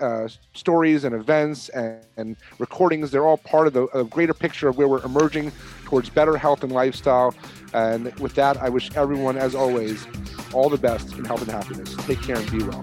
uh, 0.00 0.28
stories 0.52 1.04
and 1.04 1.14
events 1.14 1.68
and, 1.70 2.00
and, 2.16 2.37
recordings. 2.59 3.11
They're 3.11 3.26
all 3.26 3.38
part 3.38 3.66
of 3.66 3.72
the 3.72 3.87
greater 4.11 4.35
picture 4.35 4.68
of 4.68 4.78
where 4.78 4.88
we're 4.88 5.04
emerging 5.04 5.52
towards 5.85 6.11
better 6.11 6.37
health 6.37 6.62
and 6.62 6.72
lifestyle. 6.72 7.35
And 7.72 8.16
with 8.18 8.35
that, 8.35 8.57
I 8.59 8.68
wish 8.68 8.94
everyone, 8.96 9.37
as 9.37 9.54
always, 9.54 10.07
all 10.52 10.68
the 10.68 10.78
best 10.78 11.12
in 11.12 11.24
health 11.24 11.42
and 11.42 11.50
happiness. 11.50 11.94
Take 12.07 12.22
care 12.22 12.37
and 12.37 12.50
be 12.50 12.62
well. 12.62 12.83